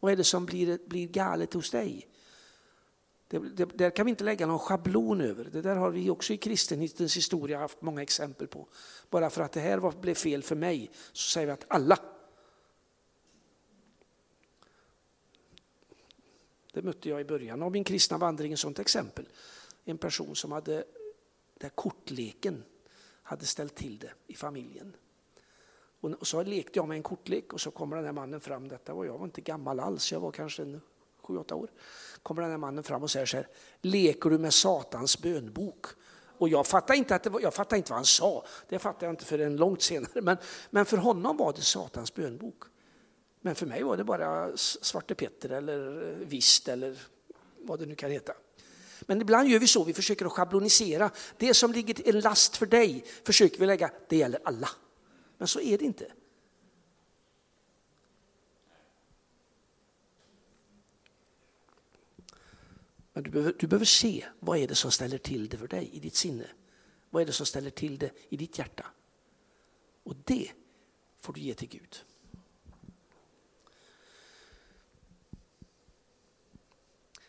Vad 0.00 0.12
är 0.12 0.16
det 0.16 0.24
som 0.24 0.46
blir, 0.46 0.78
blir 0.86 1.08
galet 1.08 1.54
hos 1.54 1.70
dig? 1.70 2.06
Det, 3.28 3.38
det, 3.38 3.64
där 3.64 3.90
kan 3.90 4.06
vi 4.06 4.10
inte 4.10 4.24
lägga 4.24 4.46
någon 4.46 4.58
schablon 4.58 5.20
över. 5.20 5.44
Det 5.44 5.62
där 5.62 5.76
har 5.76 5.90
vi 5.90 6.10
också 6.10 6.32
i 6.32 6.36
kristenhetens 6.36 7.16
historia 7.16 7.58
haft 7.58 7.82
många 7.82 8.02
exempel 8.02 8.46
på. 8.46 8.68
Bara 9.10 9.30
för 9.30 9.42
att 9.42 9.52
det 9.52 9.60
här 9.60 9.78
var, 9.78 9.92
blev 9.92 10.14
fel 10.14 10.42
för 10.42 10.56
mig 10.56 10.90
så 11.12 11.30
säger 11.30 11.46
vi 11.46 11.52
att 11.52 11.64
alla 11.68 11.98
Det 16.72 16.82
mötte 16.82 17.08
jag 17.08 17.20
i 17.20 17.24
början 17.24 17.62
av 17.62 17.72
min 17.72 17.84
kristna 17.84 18.18
vandring, 18.18 18.52
ett 18.52 18.58
sådant 18.58 18.78
exempel. 18.78 19.28
En 19.84 19.98
person 19.98 20.36
som 20.36 20.52
hade, 20.52 20.84
där 21.54 21.68
kortleken 21.68 22.64
hade 23.22 23.44
ställt 23.44 23.74
till 23.74 23.98
det 23.98 24.12
i 24.26 24.34
familjen. 24.34 24.96
Och 26.00 26.26
så 26.26 26.42
lekte 26.42 26.78
jag 26.78 26.88
med 26.88 26.96
en 26.96 27.02
kortlek 27.02 27.52
och 27.52 27.60
så 27.60 27.70
kommer 27.70 27.96
den 27.96 28.04
här 28.04 28.12
mannen 28.12 28.40
fram, 28.40 28.68
detta 28.68 28.94
var 28.94 29.04
jag 29.04 29.18
var 29.18 29.24
inte 29.24 29.40
gammal 29.40 29.80
alls, 29.80 30.12
jag 30.12 30.20
var 30.20 30.32
kanske 30.32 30.62
en 30.62 30.80
sju, 31.28 31.38
åtta 31.38 31.54
år. 31.54 31.70
Kommer 32.22 32.42
den 32.42 32.50
här 32.50 32.58
mannen 32.58 32.84
fram 32.84 33.02
och 33.02 33.10
säger 33.10 33.26
så 33.26 33.36
här, 33.36 33.48
leker 33.82 34.30
du 34.30 34.38
med 34.38 34.54
Satans 34.54 35.18
bönbok? 35.18 35.86
Och 36.38 36.48
jag 36.48 36.66
fattade 36.66 36.98
inte, 36.98 37.14
att 37.14 37.22
det 37.22 37.30
var, 37.30 37.40
jag 37.40 37.54
fattade 37.54 37.76
inte 37.76 37.90
vad 37.90 37.98
han 37.98 38.04
sa, 38.04 38.44
det 38.68 38.78
fattade 38.78 39.06
jag 39.06 39.12
inte 39.12 39.24
förrän 39.24 39.56
långt 39.56 39.82
senare. 39.82 40.20
Men, 40.20 40.36
men 40.70 40.84
för 40.84 40.96
honom 40.96 41.36
var 41.36 41.52
det 41.52 41.60
Satans 41.60 42.14
bönbok. 42.14 42.62
Men 43.40 43.54
för 43.54 43.66
mig 43.66 43.82
var 43.82 43.96
det 43.96 44.04
bara 44.04 44.56
Svarte 44.56 45.14
Petter 45.14 45.50
eller 45.50 46.10
eh, 46.10 46.26
Vist 46.26 46.68
eller 46.68 46.98
vad 47.58 47.78
det 47.78 47.86
nu 47.86 47.94
kan 47.94 48.10
heta. 48.10 48.32
Men 49.00 49.20
ibland 49.20 49.48
gör 49.48 49.58
vi 49.58 49.66
så, 49.66 49.84
vi 49.84 49.92
försöker 49.92 50.26
att 50.26 50.32
schablonisera. 50.32 51.10
Det 51.36 51.54
som 51.54 51.72
ligger 51.72 52.08
en 52.08 52.20
last 52.20 52.56
för 52.56 52.66
dig 52.66 53.04
försöker 53.24 53.58
vi 53.58 53.66
lägga, 53.66 53.90
det 54.08 54.16
gäller 54.16 54.40
alla. 54.44 54.68
Men 55.38 55.48
så 55.48 55.60
är 55.60 55.78
det 55.78 55.84
inte. 55.84 56.06
Men 63.18 63.22
du 63.24 63.30
behöver, 63.30 63.54
du 63.58 63.66
behöver 63.66 63.86
se, 63.86 64.24
vad 64.40 64.58
är 64.58 64.68
det 64.68 64.74
som 64.74 64.90
ställer 64.90 65.18
till 65.18 65.48
det 65.48 65.56
för 65.56 65.68
dig 65.68 65.90
i 65.92 66.00
ditt 66.00 66.14
sinne? 66.14 66.46
Vad 67.10 67.22
är 67.22 67.26
det 67.26 67.32
som 67.32 67.46
ställer 67.46 67.70
till 67.70 67.98
det 67.98 68.10
i 68.28 68.36
ditt 68.36 68.58
hjärta? 68.58 68.86
Och 70.02 70.14
det 70.24 70.50
får 71.20 71.32
du 71.32 71.40
ge 71.40 71.54
till 71.54 71.68
Gud. 71.68 71.96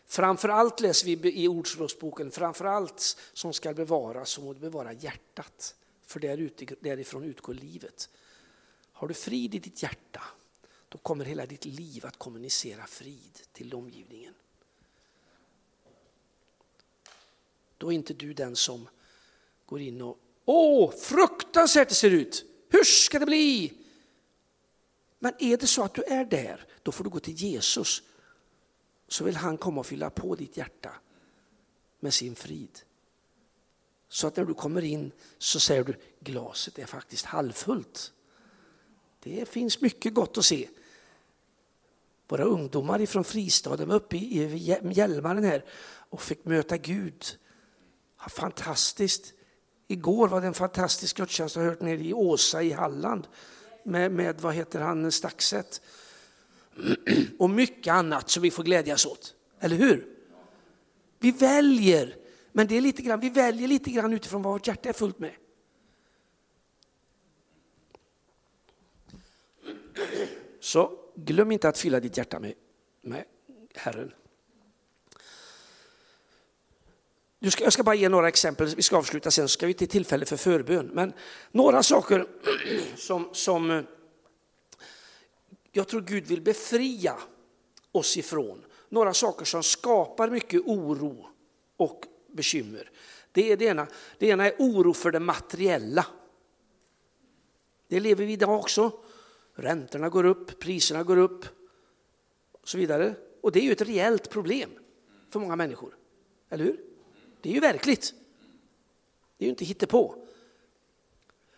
Framförallt 0.06 0.80
läser 0.80 1.06
vi 1.06 1.42
i 1.44 1.48
Ordspråksboken, 1.48 2.30
framförallt 2.30 3.16
som 3.32 3.52
ska 3.52 3.74
bevaras 3.74 4.30
så 4.30 4.40
må 4.42 4.52
du 4.52 4.60
bevara 4.60 4.92
hjärtat. 4.92 5.74
För 6.02 6.20
därifrån 6.80 7.24
utgår 7.24 7.54
livet. 7.54 8.08
Har 8.92 9.08
du 9.08 9.14
frid 9.14 9.54
i 9.54 9.58
ditt 9.58 9.82
hjärta, 9.82 10.22
då 10.88 10.98
kommer 10.98 11.24
hela 11.24 11.46
ditt 11.46 11.64
liv 11.64 12.06
att 12.06 12.18
kommunicera 12.18 12.86
frid 12.86 13.38
till 13.52 13.74
omgivningen. 13.74 14.34
Då 17.80 17.92
är 17.92 17.94
inte 17.94 18.14
du 18.14 18.34
den 18.34 18.56
som 18.56 18.88
går 19.66 19.80
in 19.80 20.02
och, 20.02 20.18
åh, 20.44 20.92
fruktansvärt 20.92 21.88
det 21.88 21.94
ser 21.94 22.10
ut, 22.10 22.44
hur 22.68 22.84
ska 22.84 23.18
det 23.18 23.26
bli? 23.26 23.72
Men 25.18 25.32
är 25.38 25.56
det 25.56 25.66
så 25.66 25.82
att 25.82 25.94
du 25.94 26.02
är 26.02 26.24
där, 26.24 26.66
då 26.82 26.92
får 26.92 27.04
du 27.04 27.10
gå 27.10 27.20
till 27.20 27.34
Jesus 27.34 28.02
så 29.08 29.24
vill 29.24 29.36
han 29.36 29.56
komma 29.56 29.80
och 29.80 29.86
fylla 29.86 30.10
på 30.10 30.34
ditt 30.34 30.56
hjärta 30.56 30.92
med 32.00 32.14
sin 32.14 32.34
frid. 32.34 32.80
Så 34.08 34.26
att 34.26 34.36
när 34.36 34.44
du 34.44 34.54
kommer 34.54 34.82
in 34.82 35.12
så 35.38 35.60
säger 35.60 35.84
du 35.84 35.94
glaset 36.20 36.78
är 36.78 36.86
faktiskt 36.86 37.24
halvfullt. 37.24 38.12
Det 39.20 39.48
finns 39.48 39.80
mycket 39.80 40.14
gott 40.14 40.38
att 40.38 40.44
se. 40.44 40.68
Våra 42.28 42.44
ungdomar 42.44 43.00
ifrån 43.00 43.24
Fristaden 43.24 43.88
var 43.88 43.96
uppe 43.96 44.16
i 44.16 44.56
Hjälmaren 44.92 45.44
här 45.44 45.64
och 45.82 46.22
fick 46.22 46.44
möta 46.44 46.76
Gud. 46.76 47.38
Fantastiskt. 48.28 49.32
Igår 49.88 50.28
var 50.28 50.40
det 50.40 50.46
en 50.46 50.54
fantastisk 50.54 51.16
gudstjänst 51.16 51.56
jag 51.56 51.62
hört 51.62 51.80
nere 51.80 52.00
i 52.00 52.12
Åsa 52.12 52.62
i 52.62 52.72
Halland 52.72 53.26
med, 53.84 54.12
med 54.12 54.40
vad 54.40 54.54
heter 54.54 54.80
han, 54.80 55.12
Staxet 55.12 55.80
och 57.38 57.50
mycket 57.50 57.92
annat 57.92 58.30
som 58.30 58.42
vi 58.42 58.50
får 58.50 58.62
glädjas 58.62 59.06
åt. 59.06 59.34
Eller 59.60 59.76
hur? 59.76 60.06
Vi 61.18 61.30
väljer, 61.30 62.16
men 62.52 62.66
det 62.66 62.76
är 62.76 62.80
lite 62.80 63.02
grann, 63.02 63.20
vi 63.20 63.30
väljer 63.30 63.68
lite 63.68 63.90
grann 63.90 64.12
utifrån 64.12 64.42
vad 64.42 64.52
vårt 64.52 64.66
hjärta 64.66 64.88
är 64.88 64.92
fullt 64.92 65.18
med. 65.18 65.34
Så 70.60 70.98
glöm 71.14 71.52
inte 71.52 71.68
att 71.68 71.78
fylla 71.78 72.00
ditt 72.00 72.16
hjärta 72.16 72.40
med, 72.40 72.54
med 73.02 73.24
Herren. 73.74 74.12
Ska, 77.48 77.64
jag 77.64 77.72
ska 77.72 77.82
bara 77.82 77.94
ge 77.94 78.08
några 78.08 78.28
exempel, 78.28 78.66
vi 78.76 78.82
ska 78.82 78.96
avsluta 78.96 79.30
sen 79.30 79.48
så 79.48 79.52
ska 79.52 79.66
vi 79.66 79.74
till 79.74 79.88
tillfälle 79.88 80.26
för 80.26 80.36
förbön. 80.36 80.90
Men 80.92 81.12
några 81.52 81.82
saker 81.82 82.26
som, 82.96 83.28
som 83.32 83.70
eh, 83.70 83.82
jag 85.72 85.88
tror 85.88 86.00
Gud 86.00 86.26
vill 86.26 86.42
befria 86.42 87.16
oss 87.92 88.16
ifrån 88.16 88.64
några 88.88 89.14
saker 89.14 89.44
som 89.44 89.62
skapar 89.62 90.30
mycket 90.30 90.60
oro 90.60 91.26
och 91.76 92.04
bekymmer. 92.32 92.90
Det, 93.32 93.52
är 93.52 93.56
det, 93.56 93.64
ena. 93.64 93.86
det 94.18 94.26
ena 94.26 94.46
är 94.46 94.54
oro 94.58 94.92
för 94.92 95.10
det 95.10 95.20
materiella. 95.20 96.06
Det 97.88 98.00
lever 98.00 98.24
vi 98.24 98.32
idag 98.32 98.58
också. 98.58 98.92
Räntorna 99.54 100.08
går 100.08 100.24
upp, 100.24 100.58
priserna 100.58 101.02
går 101.02 101.16
upp 101.16 101.44
och 102.52 102.68
så 102.68 102.78
vidare. 102.78 103.14
Och 103.42 103.52
det 103.52 103.60
är 103.60 103.64
ju 103.64 103.72
ett 103.72 103.82
reellt 103.82 104.30
problem 104.30 104.70
för 105.30 105.40
många 105.40 105.56
människor. 105.56 105.96
Eller 106.50 106.64
hur? 106.64 106.89
Det 107.42 107.48
är 107.48 107.54
ju 107.54 107.60
verkligt. 107.60 108.14
Det 109.36 109.44
är 109.44 109.46
ju 109.46 109.50
inte 109.50 109.64
hittepå. 109.64 110.26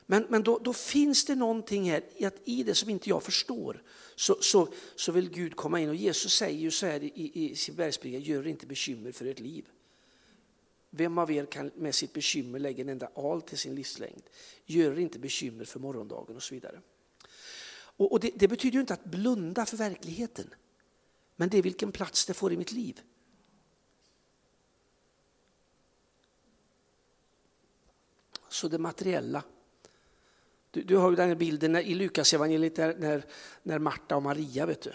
Men, 0.07 0.27
men 0.29 0.43
då, 0.43 0.59
då, 0.59 0.73
finns 0.73 1.25
det 1.25 1.35
någonting 1.35 1.91
här 1.91 2.03
i, 2.17 2.25
att 2.25 2.37
i 2.45 2.63
det 2.63 2.75
som 2.75 2.91
inte 2.91 3.09
jag 3.09 3.23
förstår 3.23 3.83
så, 4.17 4.37
så, 4.41 4.69
så 4.97 5.13
vill 5.13 5.31
Gud 5.31 5.57
komma 5.57 5.81
in 5.81 5.89
och 5.89 5.95
Jesus 5.95 6.33
säger 6.35 6.59
ju 6.59 6.71
så 6.71 6.87
här 6.87 7.03
i, 7.05 7.31
i 7.35 7.57
sin 7.57 7.75
bergspredikan, 7.75 8.23
gör 8.23 8.47
inte 8.47 8.67
bekymmer 8.67 9.13
för 9.13 9.27
ert 9.27 9.41
liv. 9.41 9.69
Vem 10.91 11.19
av 11.19 11.31
er 11.31 11.47
kan 11.47 11.71
med 11.75 11.95
sitt 11.95 12.13
bekymmer 12.13 12.59
lägga 12.59 12.81
en 12.81 12.89
enda 12.89 13.11
al 13.15 13.43
till 13.43 13.59
sin 13.59 13.75
livslängd? 13.75 14.23
Gör 14.67 14.99
inte 14.99 15.19
bekymmer 15.19 15.65
för 15.65 15.81
morgondagen 15.81 16.37
och 16.37 16.43
så 16.43 16.55
vidare. 16.55 16.81
Och, 17.97 18.13
och 18.13 18.21
det, 18.21 18.31
det, 18.35 18.49
betyder 18.49 18.75
ju 18.75 18.81
inte 18.81 18.95
att 18.95 19.05
blunda 19.05 19.67
för 19.67 19.77
verkligheten, 19.77 20.55
men 21.37 21.49
det 21.49 21.59
är 21.59 21.63
vilken 21.63 21.93
plats 21.93 22.27
det 22.27 22.35
får 22.35 22.53
i 22.53 22.57
mitt 22.57 22.73
liv. 22.73 23.01
Så 28.53 28.69
det 28.69 28.79
materiella. 28.79 29.43
Du, 30.71 30.83
du 30.83 30.97
har 30.97 31.11
ju 31.11 31.17
den 31.17 31.29
här 31.29 31.35
bilden 31.35 31.77
i 31.77 31.95
Lukas 31.95 32.35
evangeliet 32.35 32.77
när, 32.77 33.25
när 33.63 33.79
Marta 33.79 34.17
och 34.17 34.23
Maria, 34.23 34.67
vet 34.67 34.83
du. 34.83 34.93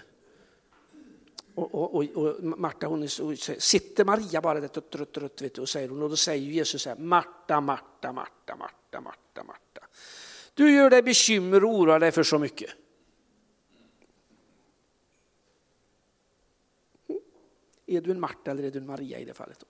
Och, 1.55 1.75
och, 1.75 1.95
och, 1.95 2.03
och 2.03 2.43
Marta 2.43 2.87
hon 2.87 3.03
är, 3.03 3.21
och 3.21 3.37
sitter 3.61 4.05
Maria 4.05 4.41
bara 4.41 4.59
där 4.59 4.67
trött, 4.67 4.89
trött, 4.89 5.13
trött, 5.13 5.41
vet 5.41 5.55
du, 5.55 5.61
och 5.61 5.69
säger 5.69 5.89
hon, 5.89 6.03
och 6.03 6.09
då 6.09 6.15
säger 6.15 6.51
Jesus 6.51 6.81
så 6.81 6.89
här, 6.89 6.97
Marta, 6.97 7.61
Marta, 7.61 8.11
Marta, 8.11 8.55
Marta, 8.55 9.01
Marta, 9.01 9.43
Marta. 9.43 9.87
Du 10.53 10.71
gör 10.71 10.89
dig 10.89 11.03
bekymmer 11.03 11.63
och 11.63 11.73
oroar 11.73 11.99
dig 11.99 12.11
för 12.11 12.23
så 12.23 12.39
mycket. 12.39 12.69
Är 17.85 18.01
du 18.01 18.11
en 18.11 18.19
Marta 18.19 18.51
eller 18.51 18.63
är 18.63 18.71
du 18.71 18.79
en 18.79 18.85
Maria 18.85 19.19
i 19.19 19.25
det 19.25 19.33
fallet? 19.33 19.63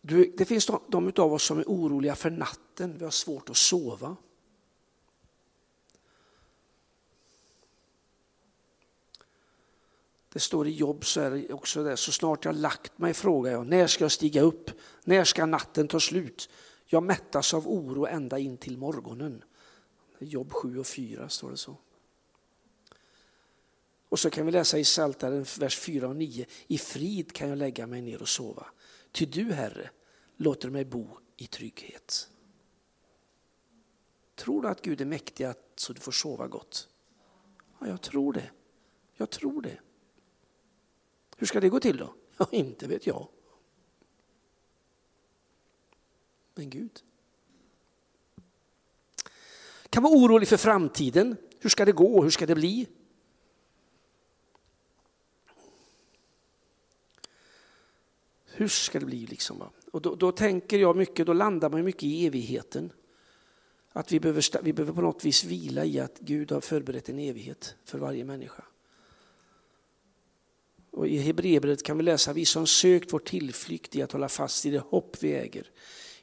Du, 0.00 0.34
det 0.36 0.44
finns 0.44 0.66
de, 0.66 0.80
de 0.88 1.12
av 1.16 1.32
oss 1.32 1.44
som 1.44 1.58
är 1.58 1.64
oroliga 1.64 2.16
för 2.16 2.30
natten, 2.30 2.98
vi 2.98 3.04
har 3.04 3.10
svårt 3.10 3.50
att 3.50 3.56
sova. 3.56 4.16
Det 10.32 10.40
står 10.40 10.68
i 10.68 10.70
jobb 10.70 11.04
så 11.04 11.20
är 11.20 11.30
det 11.30 11.52
också 11.52 11.84
det. 11.84 11.96
Så 11.96 12.12
snart 12.12 12.44
jag 12.44 12.56
lagt 12.56 12.98
mig 12.98 13.14
frågar 13.14 13.52
jag, 13.52 13.66
när 13.66 13.86
ska 13.86 14.04
jag 14.04 14.12
stiga 14.12 14.42
upp? 14.42 14.70
När 15.04 15.24
ska 15.24 15.46
natten 15.46 15.88
ta 15.88 16.00
slut? 16.00 16.48
Jag 16.86 17.02
mättas 17.02 17.54
av 17.54 17.68
oro 17.68 18.06
ända 18.06 18.38
in 18.38 18.56
till 18.56 18.78
morgonen. 18.78 19.44
Jobb 20.18 20.52
7 20.52 20.78
och 20.78 20.86
4 20.86 21.28
står 21.28 21.50
det 21.50 21.56
så. 21.56 21.76
Och 24.08 24.18
så 24.18 24.30
kan 24.30 24.46
vi 24.46 24.52
läsa 24.52 24.78
i 24.78 24.84
Psaltaren 24.84 25.46
vers 25.58 25.78
4 25.78 26.08
och 26.08 26.16
9. 26.16 26.46
I 26.66 26.78
frid 26.78 27.32
kan 27.32 27.48
jag 27.48 27.58
lägga 27.58 27.86
mig 27.86 28.02
ner 28.02 28.22
och 28.22 28.28
sova. 28.28 28.66
Ty 29.12 29.26
du, 29.26 29.52
Herre, 29.52 29.90
låter 30.36 30.70
mig 30.70 30.84
bo 30.84 31.18
i 31.36 31.46
trygghet. 31.46 32.30
Tror 34.34 34.62
du 34.62 34.68
att 34.68 34.82
Gud 34.82 35.00
är 35.00 35.04
mäktig 35.04 35.46
så 35.76 35.92
du 35.92 36.00
får 36.00 36.12
sova 36.12 36.48
gott? 36.48 36.88
Ja, 37.78 37.86
jag 37.86 38.00
tror 38.00 38.32
det. 38.32 38.50
Jag 39.16 39.30
tror 39.30 39.62
det. 39.62 39.78
Hur 41.36 41.46
ska 41.46 41.60
det 41.60 41.68
gå 41.68 41.80
till 41.80 41.96
då? 41.96 42.14
Ja, 42.36 42.48
inte 42.50 42.88
vet 42.88 43.06
jag. 43.06 43.28
Men 46.54 46.70
Gud. 46.70 47.02
Kan 49.90 50.02
vara 50.02 50.14
orolig 50.14 50.48
för 50.48 50.56
framtiden. 50.56 51.36
Hur 51.58 51.70
ska 51.70 51.84
det 51.84 51.92
gå? 51.92 52.22
Hur 52.22 52.30
ska 52.30 52.46
det 52.46 52.54
bli? 52.54 52.86
Hur 58.60 58.68
ska 58.68 59.00
det 59.00 59.06
bli 59.06 59.26
liksom? 59.26 59.62
Och 59.92 60.02
då, 60.02 60.14
då, 60.14 60.32
tänker 60.32 60.78
jag 60.78 60.96
mycket, 60.96 61.26
då 61.26 61.32
landar 61.32 61.70
man 61.70 61.84
mycket 61.84 62.02
i 62.02 62.26
evigheten. 62.26 62.92
Att 63.92 64.12
vi 64.12 64.20
behöver, 64.20 64.62
vi 64.62 64.72
behöver 64.72 64.92
på 64.92 65.00
något 65.00 65.24
vis 65.24 65.44
vila 65.44 65.84
i 65.84 66.00
att 66.00 66.18
Gud 66.18 66.52
har 66.52 66.60
förberett 66.60 67.08
en 67.08 67.18
evighet 67.18 67.74
för 67.84 67.98
varje 67.98 68.24
människa. 68.24 68.64
Och 70.90 71.08
I 71.08 71.16
Hebreerbrevet 71.16 71.82
kan 71.82 71.96
vi 71.96 72.02
läsa, 72.02 72.32
vi 72.32 72.44
som 72.44 72.66
sökt 72.66 73.12
vår 73.12 73.18
tillflykt 73.18 73.96
i 73.96 74.02
att 74.02 74.12
hålla 74.12 74.28
fast 74.28 74.66
i 74.66 74.70
det 74.70 74.78
hopp 74.78 75.16
vi 75.20 75.32
äger. 75.32 75.70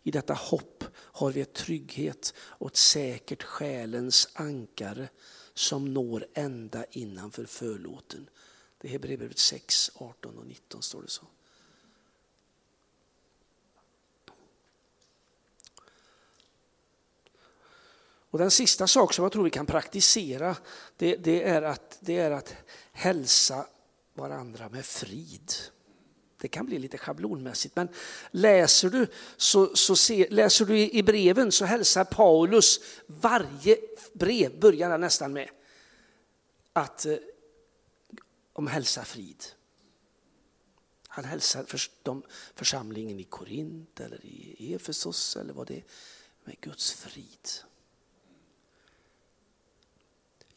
I 0.04 0.12
detta 0.12 0.34
hopp 0.34 0.84
har 0.95 1.32
vi 1.32 1.41
ett 1.41 1.54
trygghet 1.54 2.34
och 2.38 2.67
ett 2.67 2.78
säkert 2.78 3.43
själens 3.43 4.30
ankare 4.34 5.10
som 5.54 5.93
når 5.93 6.26
ända 6.34 6.86
innanför 6.91 7.45
förlåten. 7.45 8.30
Det 8.78 8.88
är 8.88 8.91
Hebreerbrevet 8.91 9.39
6, 9.39 9.91
18 9.95 10.38
och 10.38 10.47
19 10.47 10.82
står 10.82 11.02
det 11.02 11.10
så. 11.10 11.26
Och 18.32 18.40
den 18.40 18.52
sista 18.52 18.88
sak 18.88 19.13
som 19.13 19.24
jag 19.24 19.32
tror 19.32 19.44
vi 19.44 19.50
kan 19.50 19.66
praktisera 19.66 20.56
det, 20.98 21.16
det, 21.16 21.44
är, 21.44 21.62
att, 21.62 21.98
det 22.00 22.18
är 22.18 22.32
att 22.32 22.56
hälsa 22.92 23.66
varandra 24.13 24.70
med 24.70 24.86
frid. 24.86 25.54
Det 26.38 26.48
kan 26.48 26.66
bli 26.66 26.80
lite 26.80 26.98
schablonmässigt, 26.98 27.76
men 27.76 27.88
läser 28.32 28.90
du, 28.90 29.08
så, 29.38 29.76
så 29.76 29.96
se, 29.96 30.28
läser 30.30 30.66
du 30.66 30.80
i 30.80 31.04
breven 31.04 31.52
så 31.52 31.66
hälsar 31.66 32.04
Paulus 32.04 32.80
varje 33.08 33.78
brev, 34.13 34.60
börjar 34.60 34.90
han 34.90 35.02
nästan 35.02 35.34
med, 35.34 35.50
att 36.74 37.06
eh, 37.06 37.18
om 38.54 38.68
hälsa 38.68 39.06
frid. 39.06 39.44
Han 41.08 41.26
hälsar 41.26 41.63
för, 41.63 41.82
de, 42.04 42.24
församlingen 42.56 43.20
i 43.20 43.24
Korint 43.24 44.00
eller 44.00 44.26
i 44.26 44.74
Efesos 44.74 45.36
eller 45.36 45.54
vad 45.54 45.68
det 45.68 45.78
är, 45.78 45.84
med 46.44 46.62
Guds 46.62 46.94
frid. 46.94 47.50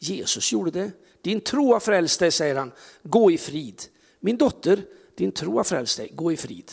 Jesus 0.03 0.51
gjorde 0.51 0.71
det. 0.71 0.91
Din 1.21 1.41
tro 1.41 1.73
har 1.73 1.79
frälst 1.79 2.19
dig, 2.19 2.31
säger 2.31 2.55
han. 2.55 2.71
Gå 3.03 3.31
i 3.31 3.37
frid. 3.37 3.81
Min 4.19 4.37
dotter, 4.37 4.85
din 5.15 5.31
tro 5.31 5.57
har 5.57 5.63
frälst 5.63 5.97
dig. 5.97 6.09
Gå 6.13 6.31
i 6.31 6.37
frid. 6.37 6.71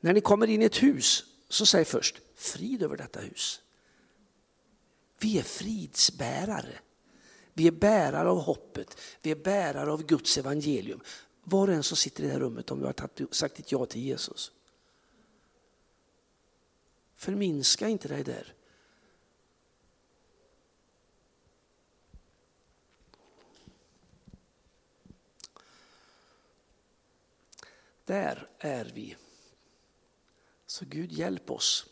När 0.00 0.12
ni 0.12 0.20
kommer 0.20 0.46
in 0.46 0.62
i 0.62 0.64
ett 0.64 0.82
hus, 0.82 1.24
så 1.48 1.66
säg 1.66 1.84
först 1.84 2.20
frid 2.34 2.82
över 2.82 2.96
detta 2.96 3.20
hus. 3.20 3.60
Vi 5.18 5.38
är 5.38 5.42
fridsbärare. 5.42 6.78
Vi 7.52 7.66
är 7.66 7.70
bärare 7.70 8.28
av 8.28 8.40
hoppet. 8.40 8.96
Vi 9.22 9.30
är 9.30 9.34
bärare 9.34 9.92
av 9.92 10.06
Guds 10.06 10.38
evangelium. 10.38 11.00
Var 11.44 11.68
och 11.68 11.74
en 11.74 11.82
som 11.82 11.96
sitter 11.96 12.22
i 12.22 12.26
det 12.26 12.32
här 12.32 12.40
rummet 12.40 12.70
om 12.70 12.78
du 12.80 12.84
har 12.84 13.34
sagt 13.34 13.56
ditt 13.56 13.72
ja 13.72 13.86
till 13.86 14.02
Jesus. 14.02 14.52
Förminska 17.16 17.88
inte 17.88 18.08
dig 18.08 18.24
där. 18.24 18.54
Där 28.10 28.48
är 28.58 28.84
vi. 28.94 29.16
Så 30.66 30.84
Gud 30.84 31.12
hjälp 31.12 31.50
oss 31.50 31.86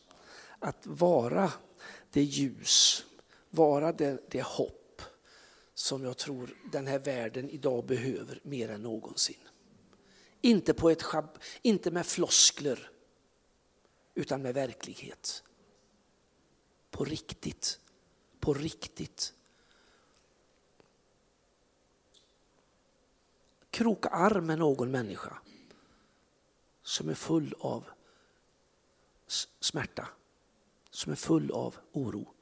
att 0.58 0.86
vara 0.86 1.52
det 2.10 2.22
ljus, 2.22 3.04
vara 3.50 3.92
det, 3.92 4.30
det 4.30 4.42
hopp 4.42 5.02
som 5.74 6.04
jag 6.04 6.16
tror 6.16 6.56
den 6.72 6.86
här 6.86 6.98
världen 6.98 7.50
idag 7.50 7.86
behöver 7.86 8.40
mer 8.42 8.68
än 8.68 8.82
någonsin. 8.82 9.48
Inte, 10.40 10.74
på 10.74 10.90
ett 10.90 11.02
schab, 11.02 11.38
inte 11.62 11.90
med 11.90 12.06
floskler, 12.06 12.90
utan 14.14 14.42
med 14.42 14.54
verklighet. 14.54 15.42
På 16.90 17.04
riktigt. 17.04 17.80
På 18.40 18.54
riktigt. 18.54 19.34
Kroka 23.70 24.08
arm 24.08 24.46
med 24.46 24.58
någon 24.58 24.90
människa 24.90 25.38
som 26.88 27.08
är 27.08 27.14
full 27.14 27.54
av 27.58 27.84
smärta, 29.60 30.08
som 30.90 31.12
är 31.12 31.16
full 31.16 31.50
av 31.50 31.76
oro. 31.92 32.34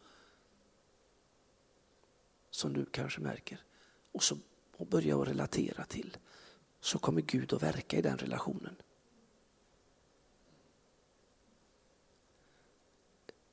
Som 2.50 2.72
du 2.72 2.85
kanske 2.85 3.20
märker. 3.20 3.64
Och 4.12 4.22
så 4.22 4.38
och 4.76 4.87
börja 4.87 5.22
att 5.22 5.28
relatera 5.28 5.85
till. 5.85 6.16
Så 6.80 6.98
kommer 6.98 7.20
Gud 7.20 7.52
att 7.52 7.62
verka 7.62 7.98
i 7.98 8.02
den 8.02 8.18
relationen. 8.18 8.76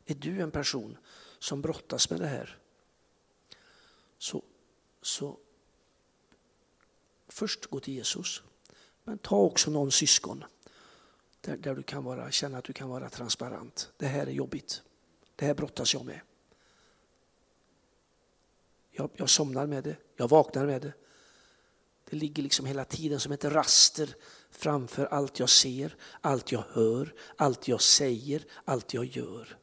Är 0.06 0.16
du 0.16 0.42
en 0.42 0.52
person 0.52 0.98
som 1.40 1.62
brottas 1.62 2.10
med 2.10 2.20
det 2.20 2.28
här? 2.28 2.60
så, 4.18 4.44
så 5.02 5.40
först 7.28 7.66
gå 7.66 7.80
till 7.80 7.94
Jesus. 7.94 8.44
Men 9.04 9.18
ta 9.18 9.38
också 9.38 9.72
någon 9.72 9.92
syskon 9.92 10.44
där, 11.46 11.58
där 11.58 11.76
du 11.76 11.84
kan 11.84 12.04
vara, 12.04 12.32
känna 12.32 12.58
att 12.58 12.64
du 12.64 12.74
kan 12.74 12.90
vara 12.90 13.10
transparent. 13.10 13.92
Det 13.98 14.08
här 14.08 14.28
är 14.28 14.32
jobbigt. 14.32 14.82
Det 15.36 15.46
här 15.46 15.54
brottas 15.54 15.94
jag 15.94 16.06
med. 16.06 16.20
Jag, 18.92 19.10
jag 19.16 19.30
somnar 19.30 19.68
med 19.68 19.84
det, 19.84 19.98
jag 20.16 20.28
vaknar 20.28 20.66
med 20.66 20.82
det. 20.82 20.94
Det 22.10 22.16
ligger 22.16 22.44
liksom 22.44 22.66
hela 22.66 22.86
tiden 22.86 23.20
som 23.20 23.32
ett 23.32 23.46
raster 23.46 24.16
framför 24.50 25.06
allt 25.06 25.40
jag 25.40 25.50
ser, 25.50 25.96
allt 26.22 26.52
jag 26.52 26.64
hör, 26.70 27.14
allt 27.38 27.68
jag 27.68 27.82
säger, 27.82 28.46
allt 28.66 28.94
jag 28.94 29.06
gör. 29.06 29.58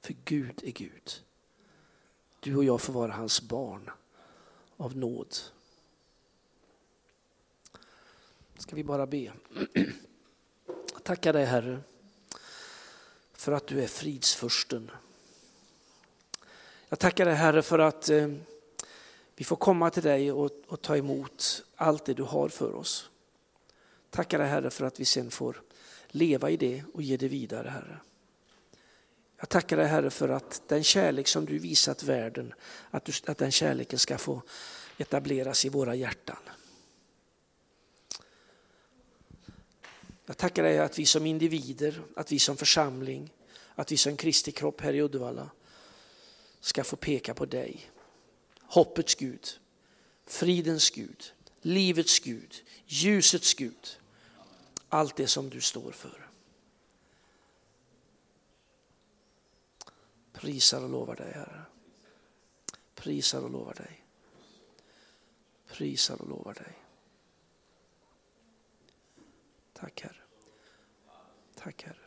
För 0.00 0.14
Gud 0.24 0.60
är 0.64 0.70
Gud. 0.70 1.24
Du 2.40 2.56
och 2.56 2.64
jag 2.64 2.80
får 2.80 2.92
vara 2.92 3.12
hans 3.12 3.42
barn 3.42 3.90
av 4.76 4.96
nåd. 4.96 5.36
Ska 8.58 8.76
vi 8.76 8.84
bara 8.84 9.06
be. 9.06 9.32
Tacka 11.02 11.32
dig 11.32 11.44
Herre 11.44 11.80
för 13.32 13.52
att 13.52 13.66
du 13.66 13.82
är 13.82 13.86
fridsfursten. 13.86 14.90
Jag 16.88 16.98
tackar 16.98 17.24
dig 17.24 17.34
Herre 17.34 17.62
för 17.62 17.78
att 17.78 18.08
eh, 18.08 18.28
vi 19.36 19.44
får 19.44 19.56
komma 19.56 19.90
till 19.90 20.02
dig 20.02 20.32
och, 20.32 20.50
och, 20.66 20.82
ta 20.82 20.96
emot 20.96 21.64
allt 21.76 22.04
det 22.04 22.14
du 22.14 22.22
har 22.22 22.48
för 22.48 22.74
oss. 22.74 23.10
Tackar 24.10 24.38
dig 24.38 24.48
Herre 24.48 24.70
för 24.70 24.84
att 24.84 25.00
vi 25.00 25.04
sen 25.04 25.30
får 25.30 25.62
leva 26.08 26.50
i 26.50 26.56
det 26.56 26.84
och 26.94 27.02
ge 27.02 27.16
det 27.16 27.28
vidare 27.28 27.68
Herre. 27.68 28.00
Jag 29.36 29.48
tackar 29.48 29.76
dig 29.76 29.86
Herre 29.86 30.10
för 30.10 30.28
att 30.28 30.62
den 30.66 30.84
kärlek 30.84 31.28
som 31.28 31.44
du 31.44 31.58
visat 31.58 32.02
världen, 32.02 32.54
att, 32.90 33.04
du, 33.04 33.12
att 33.26 33.38
den 33.38 33.52
kärleken 33.52 33.98
ska 33.98 34.18
få 34.18 34.42
etableras 34.98 35.64
i 35.64 35.68
våra 35.68 35.94
hjärtan. 35.94 36.38
Jag 40.28 40.36
tackar 40.36 40.62
dig 40.62 40.78
att 40.78 40.98
vi 40.98 41.06
som 41.06 41.26
individer, 41.26 42.02
att 42.16 42.32
vi 42.32 42.38
som 42.38 42.56
församling, 42.56 43.32
att 43.74 43.92
vi 43.92 43.96
som 43.96 44.16
Kristi 44.16 44.52
kropp 44.52 44.80
här 44.80 44.92
i 44.92 45.02
Uddevalla 45.02 45.50
ska 46.60 46.84
få 46.84 46.96
peka 46.96 47.34
på 47.34 47.46
dig. 47.46 47.90
Hoppets 48.60 49.14
Gud, 49.14 49.48
fridens 50.26 50.90
Gud, 50.90 51.32
livets 51.60 52.20
Gud, 52.20 52.54
ljusets 52.86 53.54
Gud. 53.54 53.98
Allt 54.88 55.16
det 55.16 55.26
som 55.26 55.50
du 55.50 55.60
står 55.60 55.92
för. 55.92 56.30
Prisar 60.32 60.82
och 60.82 60.90
lovar 60.90 61.16
dig 61.16 61.32
Herre. 61.32 61.62
Prisar 62.94 63.42
och 63.42 63.50
lovar 63.50 63.74
dig. 63.74 64.04
Prisar 65.66 66.22
och 66.22 66.28
lovar 66.28 66.54
dig. 66.54 66.77
Tack 69.80 70.02
Herre. 70.02 70.14
Tack 71.54 71.84
Herre. 71.84 71.94